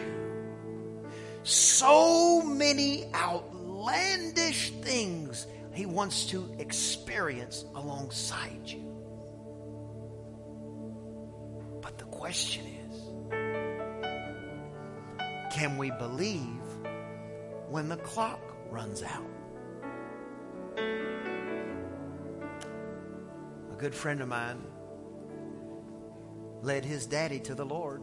So 1.44 2.42
many 2.42 3.14
outlandish 3.14 4.72
things 4.82 5.48
he 5.74 5.86
wants 5.86 6.26
to 6.28 6.50
experience 6.58 7.66
alongside 7.76 8.62
you 8.66 8.87
question 12.28 12.66
is 12.66 12.96
can 15.56 15.78
we 15.78 15.92
believe 15.92 16.62
when 17.70 17.88
the 17.88 17.96
clock 17.96 18.42
runs 18.70 19.02
out? 19.02 19.24
A 23.72 23.76
good 23.78 23.96
friend 23.96 24.20
of 24.20 24.28
mine 24.28 24.62
led 26.62 26.84
his 26.84 27.06
daddy 27.06 27.40
to 27.40 27.56
the 27.56 27.64
Lord 27.66 28.02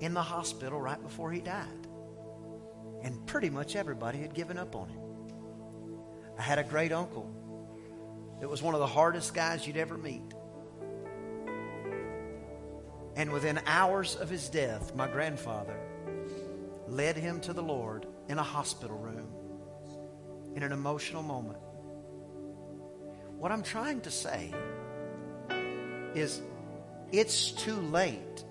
in 0.00 0.14
the 0.14 0.22
hospital 0.22 0.80
right 0.80 1.02
before 1.02 1.30
he 1.30 1.42
died. 1.42 1.86
And 3.02 3.26
pretty 3.26 3.50
much 3.50 3.76
everybody 3.76 4.20
had 4.20 4.32
given 4.32 4.56
up 4.56 4.74
on 4.74 4.88
him. 4.88 5.02
I 6.38 6.42
had 6.42 6.58
a 6.58 6.64
great 6.64 6.92
uncle 6.92 7.30
that 8.40 8.48
was 8.48 8.62
one 8.62 8.72
of 8.72 8.80
the 8.80 8.86
hardest 8.86 9.34
guys 9.34 9.66
you'd 9.66 9.76
ever 9.76 9.98
meet. 9.98 10.32
And 13.16 13.32
within 13.32 13.60
hours 13.66 14.16
of 14.16 14.30
his 14.30 14.48
death, 14.48 14.94
my 14.94 15.08
grandfather 15.08 15.76
led 16.86 17.16
him 17.16 17.40
to 17.40 17.52
the 17.52 17.62
Lord 17.62 18.06
in 18.28 18.38
a 18.38 18.42
hospital 18.42 18.96
room 18.96 19.26
in 20.54 20.62
an 20.62 20.72
emotional 20.72 21.22
moment. 21.22 21.58
What 23.38 23.52
I'm 23.52 23.62
trying 23.62 24.00
to 24.02 24.10
say 24.10 24.52
is 26.14 26.40
it's 27.12 27.52
too 27.52 27.76
late 27.76 28.44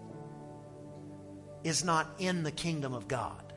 is 1.64 1.84
not 1.84 2.08
in 2.20 2.44
the 2.44 2.52
kingdom 2.52 2.94
of 2.94 3.08
God. 3.08 3.54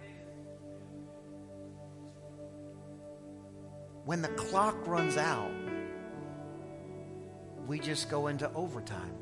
When 4.05 4.21
the 4.21 4.29
clock 4.29 4.87
runs 4.87 5.17
out, 5.17 5.53
we 7.67 7.79
just 7.79 8.11
go 8.11 8.27
into 8.27 8.53
overtime. 8.53 9.15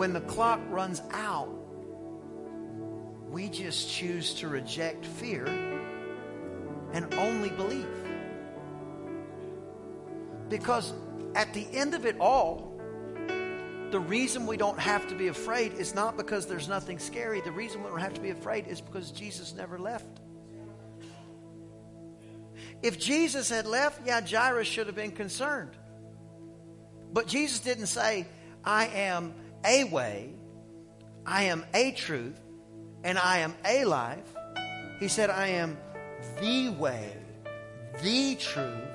When 0.00 0.14
the 0.14 0.20
clock 0.22 0.58
runs 0.70 1.02
out, 1.10 1.54
we 3.28 3.50
just 3.50 3.90
choose 3.90 4.32
to 4.32 4.48
reject 4.48 5.04
fear 5.04 5.44
and 6.94 7.12
only 7.16 7.50
believe. 7.50 7.86
Because 10.48 10.94
at 11.34 11.52
the 11.52 11.66
end 11.74 11.92
of 11.92 12.06
it 12.06 12.16
all, 12.18 12.80
the 13.90 14.00
reason 14.00 14.46
we 14.46 14.56
don't 14.56 14.78
have 14.78 15.06
to 15.08 15.14
be 15.14 15.28
afraid 15.28 15.74
is 15.74 15.94
not 15.94 16.16
because 16.16 16.46
there's 16.46 16.66
nothing 16.66 16.98
scary. 16.98 17.42
The 17.42 17.52
reason 17.52 17.82
we 17.82 17.90
don't 17.90 18.00
have 18.00 18.14
to 18.14 18.22
be 18.22 18.30
afraid 18.30 18.68
is 18.68 18.80
because 18.80 19.10
Jesus 19.10 19.54
never 19.54 19.78
left. 19.78 20.20
If 22.82 22.98
Jesus 22.98 23.50
had 23.50 23.66
left, 23.66 24.06
yeah, 24.06 24.22
Jairus 24.26 24.66
should 24.66 24.86
have 24.86 24.96
been 24.96 25.12
concerned. 25.12 25.76
But 27.12 27.26
Jesus 27.26 27.60
didn't 27.60 27.88
say, 27.88 28.26
I 28.64 28.86
am 28.86 29.34
a 29.64 29.84
way, 29.84 30.34
I 31.26 31.44
am 31.44 31.64
a 31.74 31.92
truth, 31.92 32.40
and 33.04 33.18
I 33.18 33.38
am 33.38 33.54
a 33.64 33.84
life. 33.84 34.34
He 34.98 35.08
said, 35.08 35.30
I 35.30 35.48
am 35.48 35.78
the 36.40 36.70
way, 36.70 37.12
the 38.02 38.36
truth. 38.36 38.89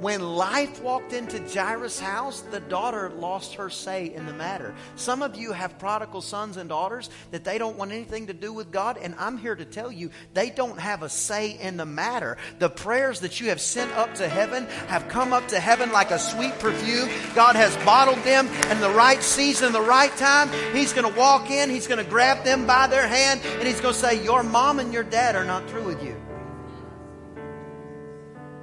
When 0.00 0.20
life 0.20 0.82
walked 0.82 1.12
into 1.12 1.40
Jairus' 1.40 2.00
house, 2.00 2.40
the 2.40 2.58
daughter 2.58 3.10
lost 3.10 3.54
her 3.54 3.70
say 3.70 4.12
in 4.12 4.26
the 4.26 4.32
matter. 4.32 4.74
Some 4.96 5.22
of 5.22 5.36
you 5.36 5.52
have 5.52 5.78
prodigal 5.78 6.20
sons 6.20 6.56
and 6.56 6.68
daughters 6.68 7.10
that 7.30 7.44
they 7.44 7.58
don't 7.58 7.78
want 7.78 7.92
anything 7.92 8.26
to 8.26 8.32
do 8.34 8.52
with 8.52 8.72
God, 8.72 8.98
and 9.00 9.14
I'm 9.18 9.38
here 9.38 9.54
to 9.54 9.64
tell 9.64 9.92
you 9.92 10.10
they 10.32 10.50
don't 10.50 10.80
have 10.80 11.04
a 11.04 11.08
say 11.08 11.58
in 11.60 11.76
the 11.76 11.86
matter. 11.86 12.36
The 12.58 12.68
prayers 12.68 13.20
that 13.20 13.40
you 13.40 13.50
have 13.50 13.60
sent 13.60 13.92
up 13.92 14.14
to 14.16 14.28
heaven 14.28 14.66
have 14.88 15.08
come 15.08 15.32
up 15.32 15.46
to 15.48 15.60
heaven 15.60 15.92
like 15.92 16.10
a 16.10 16.18
sweet 16.18 16.58
perfume. 16.58 17.08
God 17.34 17.54
has 17.54 17.76
bottled 17.84 18.22
them 18.24 18.48
in 18.70 18.80
the 18.80 18.90
right 18.90 19.22
season, 19.22 19.72
the 19.72 19.80
right 19.80 20.14
time. 20.16 20.50
He's 20.74 20.92
going 20.92 21.10
to 21.10 21.18
walk 21.18 21.50
in, 21.50 21.70
He's 21.70 21.86
going 21.86 22.04
to 22.04 22.10
grab 22.10 22.44
them 22.44 22.66
by 22.66 22.88
their 22.88 23.06
hand, 23.06 23.42
and 23.44 23.68
He's 23.68 23.80
going 23.80 23.94
to 23.94 24.00
say, 24.00 24.24
Your 24.24 24.42
mom 24.42 24.80
and 24.80 24.92
your 24.92 25.04
dad 25.04 25.36
are 25.36 25.44
not 25.44 25.68
through 25.70 25.84
with 25.84 26.02
you. 26.02 26.20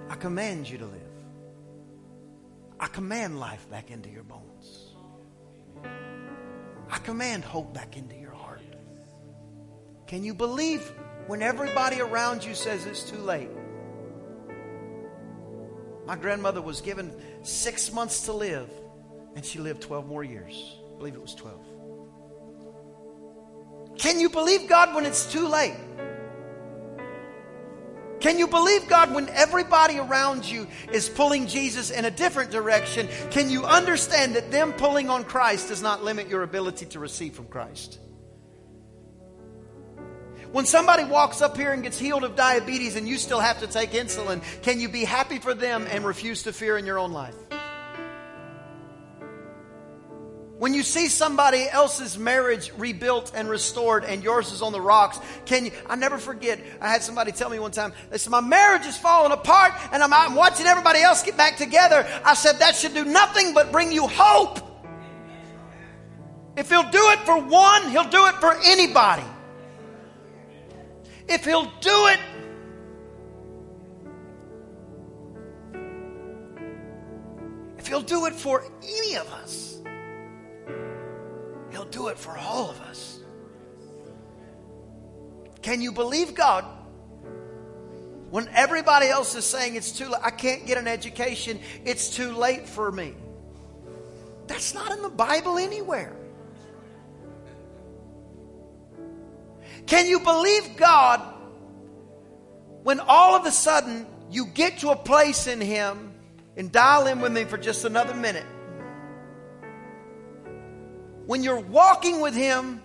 I 0.09 0.15
command 0.15 0.69
you 0.69 0.77
to 0.79 0.85
live. 0.85 1.00
I 2.81 2.87
command 2.87 3.39
life 3.39 3.69
back 3.69 3.91
into 3.91 4.09
your 4.09 4.23
bones. 4.23 4.95
I 6.89 6.97
command 6.97 7.43
hope 7.43 7.75
back 7.75 7.95
into 7.95 8.15
your 8.15 8.33
heart. 8.33 8.63
Can 10.07 10.23
you 10.23 10.33
believe 10.33 10.91
when 11.27 11.43
everybody 11.43 12.01
around 12.01 12.43
you 12.43 12.55
says 12.55 12.87
it's 12.87 13.03
too 13.03 13.19
late? 13.19 13.51
My 16.07 16.15
grandmother 16.15 16.59
was 16.59 16.81
given 16.81 17.13
six 17.43 17.93
months 17.93 18.25
to 18.25 18.33
live, 18.33 18.67
and 19.35 19.45
she 19.45 19.59
lived 19.59 19.83
12 19.83 20.07
more 20.07 20.23
years. 20.23 20.75
I 20.95 20.97
believe 20.97 21.13
it 21.13 21.21
was 21.21 21.35
12. 21.35 21.61
Can 23.99 24.19
you 24.19 24.29
believe 24.29 24.67
God 24.67 24.95
when 24.95 25.05
it's 25.05 25.31
too 25.31 25.47
late? 25.47 25.75
Can 28.21 28.37
you 28.37 28.47
believe 28.47 28.87
God 28.87 29.13
when 29.13 29.27
everybody 29.29 29.97
around 29.97 30.49
you 30.49 30.67
is 30.93 31.09
pulling 31.09 31.47
Jesus 31.47 31.89
in 31.89 32.05
a 32.05 32.11
different 32.11 32.51
direction? 32.51 33.09
Can 33.31 33.49
you 33.49 33.65
understand 33.65 34.35
that 34.35 34.51
them 34.51 34.73
pulling 34.73 35.09
on 35.09 35.23
Christ 35.23 35.69
does 35.69 35.81
not 35.81 36.03
limit 36.03 36.29
your 36.29 36.43
ability 36.43 36.85
to 36.87 36.99
receive 36.99 37.33
from 37.33 37.47
Christ? 37.47 37.99
When 40.51 40.65
somebody 40.65 41.05
walks 41.05 41.41
up 41.41 41.55
here 41.55 41.71
and 41.71 41.81
gets 41.81 41.97
healed 41.97 42.23
of 42.23 42.35
diabetes 42.35 42.95
and 42.95 43.07
you 43.07 43.17
still 43.17 43.39
have 43.39 43.61
to 43.61 43.67
take 43.67 43.91
insulin, 43.91 44.43
can 44.61 44.79
you 44.79 44.89
be 44.89 45.03
happy 45.03 45.39
for 45.39 45.53
them 45.53 45.87
and 45.89 46.05
refuse 46.05 46.43
to 46.43 46.53
fear 46.53 46.77
in 46.77 46.85
your 46.85 46.99
own 46.99 47.13
life? 47.13 47.35
When 50.61 50.75
you 50.75 50.83
see 50.83 51.07
somebody 51.07 51.67
else's 51.67 52.19
marriage 52.19 52.71
rebuilt 52.77 53.31
and 53.33 53.49
restored 53.49 54.05
and 54.05 54.23
yours 54.23 54.51
is 54.51 54.61
on 54.61 54.73
the 54.73 54.79
rocks, 54.79 55.19
can 55.47 55.65
you? 55.65 55.71
I 55.89 55.95
never 55.95 56.19
forget, 56.19 56.59
I 56.79 56.89
had 56.91 57.01
somebody 57.01 57.31
tell 57.31 57.49
me 57.49 57.57
one 57.57 57.71
time, 57.71 57.93
they 58.11 58.19
said, 58.19 58.29
My 58.29 58.41
marriage 58.41 58.85
is 58.85 58.95
falling 58.95 59.31
apart 59.31 59.73
and 59.91 60.03
I'm, 60.03 60.13
I'm 60.13 60.35
watching 60.35 60.67
everybody 60.67 61.01
else 61.01 61.23
get 61.23 61.35
back 61.35 61.57
together. 61.57 62.07
I 62.23 62.35
said, 62.35 62.59
That 62.59 62.75
should 62.75 62.93
do 62.93 63.03
nothing 63.03 63.55
but 63.55 63.71
bring 63.71 63.91
you 63.91 64.07
hope. 64.07 64.59
If 66.55 66.69
he'll 66.69 66.91
do 66.91 67.09
it 67.09 67.19
for 67.21 67.39
one, 67.39 67.89
he'll 67.89 68.09
do 68.09 68.27
it 68.27 68.35
for 68.35 68.55
anybody. 68.63 69.25
If 71.27 71.43
he'll 71.43 71.71
do 71.81 72.05
it 72.05 72.19
if 77.79 77.87
he'll 77.87 78.01
do 78.01 78.27
it 78.27 78.33
for 78.35 78.63
any 78.83 79.15
of 79.15 79.27
us, 79.33 79.70
He'll 81.71 81.85
do 81.85 82.09
it 82.09 82.17
for 82.17 82.37
all 82.37 82.69
of 82.69 82.79
us. 82.81 83.19
Can 85.61 85.81
you 85.81 85.91
believe 85.91 86.33
God 86.35 86.65
when 88.29 88.47
everybody 88.49 89.07
else 89.07 89.35
is 89.35 89.45
saying 89.45 89.75
it's 89.75 89.91
too 89.91 90.09
late? 90.09 90.21
I 90.23 90.31
can't 90.31 90.65
get 90.65 90.77
an 90.77 90.87
education. 90.87 91.59
It's 91.85 92.15
too 92.15 92.31
late 92.31 92.67
for 92.67 92.91
me. 92.91 93.13
That's 94.47 94.73
not 94.73 94.91
in 94.91 95.01
the 95.01 95.09
Bible 95.09 95.57
anywhere. 95.57 96.15
Can 99.85 100.07
you 100.07 100.19
believe 100.19 100.77
God 100.77 101.21
when 102.83 102.99
all 102.99 103.35
of 103.35 103.45
a 103.45 103.51
sudden 103.51 104.05
you 104.29 104.45
get 104.45 104.79
to 104.79 104.89
a 104.89 104.95
place 104.95 105.47
in 105.47 105.61
Him, 105.61 106.11
and 106.57 106.71
dial 106.71 107.07
in 107.07 107.21
with 107.21 107.31
me 107.31 107.43
for 107.43 107.57
just 107.57 107.85
another 107.85 108.13
minute. 108.13 108.45
When 111.31 111.43
you're 111.43 111.61
walking 111.61 112.19
with 112.19 112.35
Him, 112.35 112.81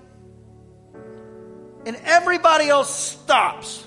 and 1.85 1.97
everybody 2.05 2.69
else 2.69 2.95
stops, 2.95 3.85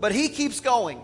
but 0.00 0.10
He 0.10 0.28
keeps 0.28 0.58
going. 0.58 1.00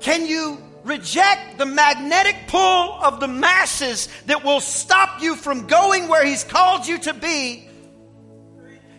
Can 0.00 0.26
you 0.26 0.58
reject 0.84 1.56
the 1.56 1.64
magnetic 1.64 2.36
pull 2.48 2.98
of 3.02 3.18
the 3.18 3.28
masses 3.28 4.10
that 4.26 4.44
will 4.44 4.60
stop 4.60 5.22
you 5.22 5.34
from 5.34 5.66
going 5.66 6.08
where 6.08 6.26
He's 6.26 6.44
called 6.44 6.86
you 6.86 6.98
to 6.98 7.14
be? 7.14 7.65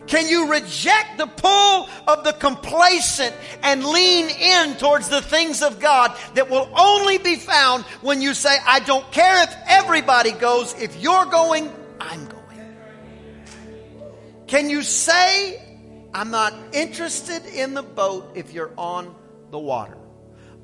Can 0.08 0.26
you 0.26 0.50
reject 0.50 1.18
the 1.18 1.26
pull 1.26 1.88
of 2.08 2.24
the 2.24 2.32
complacent 2.32 3.36
and 3.62 3.84
lean 3.84 4.30
in 4.30 4.76
towards 4.76 5.08
the 5.08 5.20
things 5.20 5.62
of 5.62 5.78
God 5.80 6.16
that 6.34 6.48
will 6.48 6.68
only 6.74 7.18
be 7.18 7.36
found 7.36 7.84
when 8.00 8.22
you 8.22 8.32
say, 8.32 8.56
I 8.66 8.80
don't 8.80 9.10
care 9.12 9.42
if 9.42 9.54
everybody 9.66 10.32
goes, 10.32 10.74
if 10.80 10.96
you're 10.96 11.26
going, 11.26 11.70
I'm 12.00 12.26
going? 12.26 12.38
Can 14.46 14.70
you 14.70 14.82
say, 14.82 15.62
I'm 16.14 16.30
not 16.30 16.54
interested 16.72 17.44
in 17.44 17.74
the 17.74 17.82
boat 17.82 18.32
if 18.34 18.54
you're 18.54 18.72
on 18.78 19.14
the 19.50 19.58
water? 19.58 19.97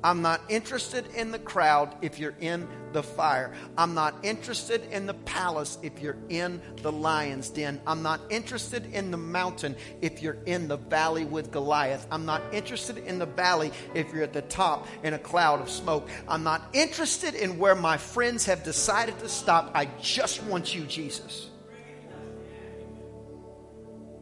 I'm 0.03 0.21
not 0.21 0.41
interested 0.49 1.07
in 1.15 1.31
the 1.31 1.39
crowd 1.39 1.95
if 2.01 2.19
you're 2.19 2.35
in 2.39 2.67
the 2.93 3.01
fire. 3.01 3.53
I'm 3.77 3.93
not 3.93 4.15
interested 4.23 4.83
in 4.91 5.07
the 5.07 5.15
palace 5.15 5.77
if 5.81 5.99
you're 5.99 6.17
in 6.29 6.61
the 6.83 6.91
lion's 6.91 7.49
den. 7.49 7.81
I'm 7.87 8.03
not 8.03 8.21
interested 8.29 8.93
in 8.93 9.09
the 9.09 9.17
mountain 9.17 9.75
if 10.01 10.21
you're 10.21 10.37
in 10.45 10.67
the 10.67 10.77
valley 10.77 11.25
with 11.25 11.51
Goliath. 11.51 12.05
I'm 12.11 12.25
not 12.25 12.41
interested 12.51 12.99
in 12.99 13.17
the 13.17 13.25
valley 13.25 13.71
if 13.93 14.13
you're 14.13 14.23
at 14.23 14.33
the 14.33 14.43
top 14.43 14.87
in 15.03 15.13
a 15.13 15.19
cloud 15.19 15.59
of 15.59 15.69
smoke. 15.69 16.07
I'm 16.27 16.43
not 16.43 16.69
interested 16.73 17.33
in 17.33 17.57
where 17.57 17.75
my 17.75 17.97
friends 17.97 18.45
have 18.45 18.63
decided 18.63 19.17
to 19.19 19.29
stop. 19.29 19.71
I 19.73 19.85
just 20.01 20.43
want 20.43 20.75
you, 20.75 20.83
Jesus. 20.85 21.49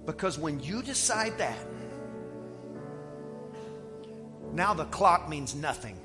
Because 0.06 0.38
when 0.38 0.60
you 0.60 0.82
decide 0.82 1.38
that, 1.38 1.58
now 4.54 4.74
the 4.74 4.86
clock 4.86 5.28
means 5.28 5.56
nothing. 5.56 5.98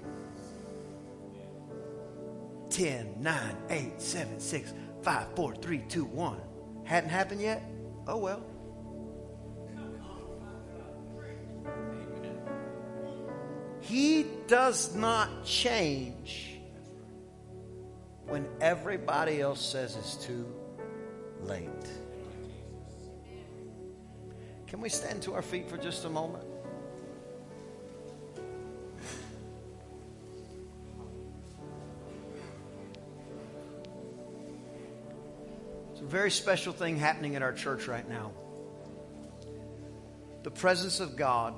10, 2.71 3.17
9, 3.21 3.57
8, 3.71 4.01
7, 4.01 4.41
6, 4.41 4.75
5, 5.03 5.27
4, 5.35 5.55
3, 5.57 5.79
2, 5.89 6.05
1. 6.05 6.41
Hadn't 6.85 7.11
happened 7.11 7.41
yet? 7.41 7.63
Oh 8.07 8.17
well. 8.17 8.43
He 13.81 14.27
does 14.47 14.95
not 14.95 15.45
change 15.45 16.61
when 18.27 18.47
everybody 18.61 19.41
else 19.41 19.61
says 19.65 19.97
it's 19.97 20.17
too 20.17 20.47
late. 21.43 21.69
Can 24.67 24.81
we 24.81 24.89
stand 24.89 25.23
to 25.23 25.35
our 25.35 25.43
feet 25.43 25.69
for 25.69 25.79
just 25.79 26.05
a 26.05 26.11
moment? 26.11 26.48
Very 36.09 36.31
special 36.31 36.73
thing 36.73 36.97
happening 36.97 37.37
at 37.37 37.43
our 37.43 37.53
church 37.53 37.87
right 37.87 38.09
now. 38.09 38.33
The 40.43 40.51
presence 40.51 41.01
of 41.01 41.17
God 41.17 41.55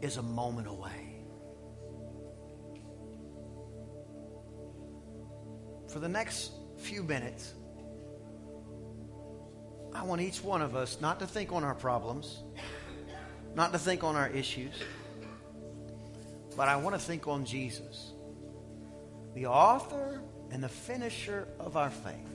is 0.00 0.16
a 0.16 0.22
moment 0.22 0.68
away. 0.68 1.16
For 5.88 5.98
the 5.98 6.08
next 6.08 6.52
few 6.78 7.02
minutes, 7.02 7.52
I 9.92 10.02
want 10.04 10.20
each 10.20 10.42
one 10.42 10.62
of 10.62 10.76
us 10.76 11.00
not 11.00 11.18
to 11.20 11.26
think 11.26 11.52
on 11.52 11.64
our 11.64 11.74
problems, 11.74 12.42
not 13.54 13.72
to 13.72 13.78
think 13.78 14.04
on 14.04 14.14
our 14.14 14.28
issues, 14.28 14.74
but 16.56 16.68
I 16.68 16.76
want 16.76 16.94
to 16.94 17.00
think 17.00 17.26
on 17.26 17.44
Jesus, 17.44 18.12
the 19.34 19.46
author 19.46 20.22
and 20.54 20.62
the 20.62 20.68
finisher 20.68 21.48
of 21.58 21.76
our 21.76 21.90
faith. 21.90 22.30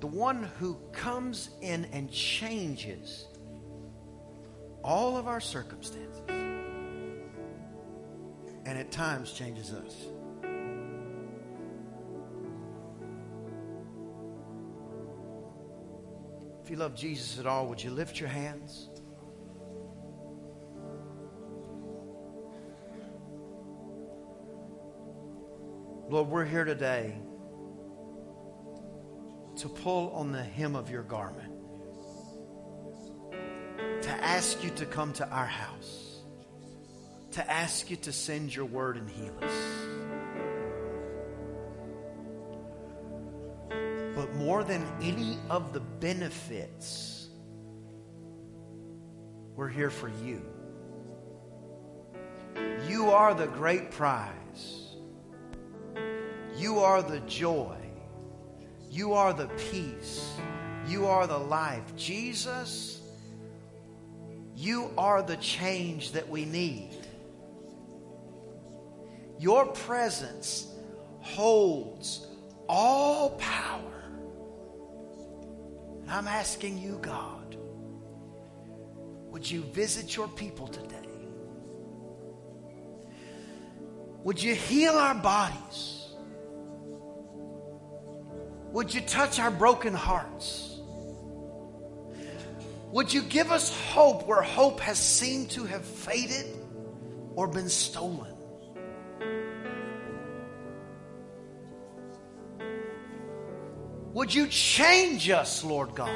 The 0.00 0.06
one 0.06 0.44
who 0.58 0.78
comes 0.90 1.50
in 1.60 1.84
and 1.92 2.10
changes 2.10 3.26
all 4.82 5.18
of 5.18 5.28
our 5.28 5.40
circumstances 5.40 6.22
and 8.64 8.78
at 8.78 8.90
times 8.90 9.32
changes 9.32 9.74
us. 9.74 10.06
If 16.64 16.70
you 16.70 16.76
love 16.76 16.94
Jesus 16.94 17.38
at 17.38 17.46
all, 17.46 17.66
would 17.66 17.82
you 17.82 17.90
lift 17.90 18.18
your 18.18 18.30
hands? 18.30 18.88
Lord, 26.18 26.30
we're 26.30 26.44
here 26.46 26.64
today 26.64 27.14
to 29.58 29.68
pull 29.68 30.10
on 30.10 30.32
the 30.32 30.42
hem 30.42 30.74
of 30.74 30.90
your 30.90 31.04
garment, 31.04 31.52
to 34.02 34.10
ask 34.10 34.64
you 34.64 34.70
to 34.70 34.84
come 34.84 35.12
to 35.12 35.28
our 35.28 35.46
house, 35.46 36.18
to 37.30 37.48
ask 37.48 37.88
you 37.88 37.94
to 37.98 38.12
send 38.12 38.52
your 38.52 38.64
word 38.64 38.96
and 38.96 39.08
heal 39.08 39.32
us. 39.40 39.52
But 44.16 44.34
more 44.34 44.64
than 44.64 44.84
any 45.00 45.38
of 45.48 45.72
the 45.72 45.78
benefits, 45.78 47.28
we're 49.54 49.68
here 49.68 49.90
for 49.90 50.08
you. 50.24 50.42
You 52.88 53.10
are 53.10 53.34
the 53.34 53.46
great 53.46 53.92
prize. 53.92 54.77
You 56.58 56.80
are 56.80 57.02
the 57.02 57.20
joy. 57.20 57.76
You 58.90 59.12
are 59.12 59.32
the 59.32 59.46
peace. 59.70 60.34
You 60.88 61.06
are 61.06 61.28
the 61.28 61.38
life. 61.38 61.94
Jesus, 61.96 63.00
you 64.56 64.90
are 64.98 65.22
the 65.22 65.36
change 65.36 66.12
that 66.12 66.28
we 66.28 66.44
need. 66.44 66.90
Your 69.38 69.66
presence 69.66 70.66
holds 71.20 72.26
all 72.68 73.30
power. 73.38 74.02
And 76.02 76.10
I'm 76.10 76.26
asking 76.26 76.78
you, 76.78 76.98
God, 77.00 77.56
would 79.30 79.48
you 79.48 79.62
visit 79.62 80.16
your 80.16 80.26
people 80.26 80.66
today? 80.66 80.96
Would 84.24 84.42
you 84.42 84.56
heal 84.56 84.94
our 84.94 85.14
bodies? 85.14 85.97
Would 88.72 88.92
you 88.94 89.00
touch 89.00 89.40
our 89.40 89.50
broken 89.50 89.94
hearts? 89.94 90.80
Would 92.92 93.12
you 93.12 93.22
give 93.22 93.50
us 93.52 93.76
hope 93.90 94.26
where 94.26 94.42
hope 94.42 94.80
has 94.80 94.98
seemed 94.98 95.50
to 95.50 95.64
have 95.64 95.84
faded 95.84 96.46
or 97.34 97.46
been 97.46 97.68
stolen? 97.68 98.34
Would 104.14 104.34
you 104.34 104.46
change 104.48 105.28
us, 105.30 105.62
Lord 105.62 105.94
God? 105.94 106.10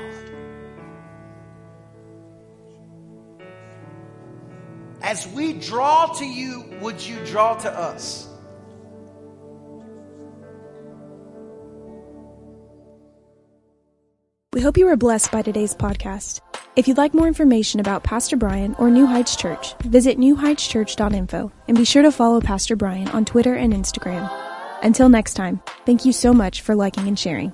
As 5.03 5.27
we 5.29 5.53
draw 5.53 6.07
to 6.15 6.25
you, 6.25 6.65
would 6.81 7.05
you 7.05 7.23
draw 7.25 7.55
to 7.59 7.71
us? 7.71 8.32
We 14.63 14.65
hope 14.65 14.79
you 14.79 14.87
were 14.87 14.97
blessed 14.97 15.33
by 15.33 15.43
today's 15.43 15.75
podcast. 15.75 16.41
If 16.77 16.87
you'd 16.87 16.97
like 16.97 17.15
more 17.15 17.27
information 17.27 17.81
about 17.81 18.05
Pastor 18.05 18.37
Brian 18.37 18.77
or 18.79 18.91
New 18.91 19.07
Heights 19.07 19.35
Church, 19.35 19.75
visit 19.83 20.19
newheightschurch.info 20.19 21.51
and 21.67 21.77
be 21.77 21.85
sure 21.85 22.05
to 22.05 22.13
follow 22.13 22.41
Pastor 22.41 22.77
Brian 22.77 23.09
on 23.09 23.25
Twitter 23.25 23.55
and 23.55 23.73
Instagram. 23.73 24.31
Until 24.85 25.09
next 25.09 25.35
time, 25.35 25.61
thank 25.85 26.05
you 26.05 26.13
so 26.13 26.33
much 26.33 26.61
for 26.61 26.77
liking 26.77 27.09
and 27.09 27.19
sharing. 27.19 27.53